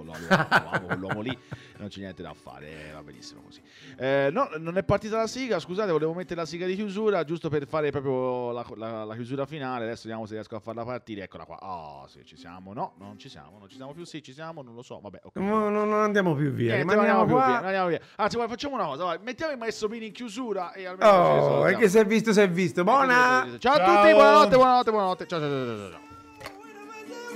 [0.02, 0.36] lo, lo-
[0.80, 1.38] lo- quell'uomo lì,
[1.78, 3.60] non c'è niente da fare, va benissimo così.
[3.96, 7.48] Eh, no, non è partita la sigla, scusate, volevo mettere la sigla di chiusura giusto
[7.48, 9.84] per fare proprio la, la- la chiusura finale.
[9.84, 11.22] Adesso vediamo se riesco a farla partire.
[11.24, 11.58] Eccola qua.
[11.60, 12.72] Ah, sì, ci siamo.
[12.72, 14.04] No, non ci siamo, non ci siamo più.
[14.04, 14.98] Sì, ci siamo, non lo so.
[15.00, 15.36] Vabbè, ok.
[15.36, 17.44] No, no, non andiamo più via, Niente, rimaniamo andiamo più qua.
[17.46, 18.00] via, non andiamo via.
[18.16, 21.68] Anzi, guarda, facciamo una cosa, vai, mettiamo il maestro Pini in chiusura e almeno Oh,
[21.68, 22.82] e che si è visto, si è visto.
[22.84, 23.46] Buona!
[23.58, 24.02] Ciao a Ciao.
[24.02, 25.26] tutti, buonanotte, buonanotte, buonanotte.
[25.26, 26.02] Ciao, ciao, ciao, ciao, ciao.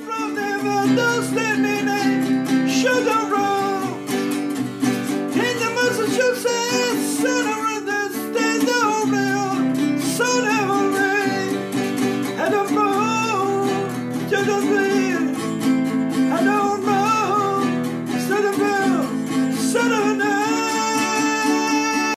[0.05, 2.38] From those that
[2.79, 3.83] sugar roll
[5.35, 7.68] in the Massachusetts Center.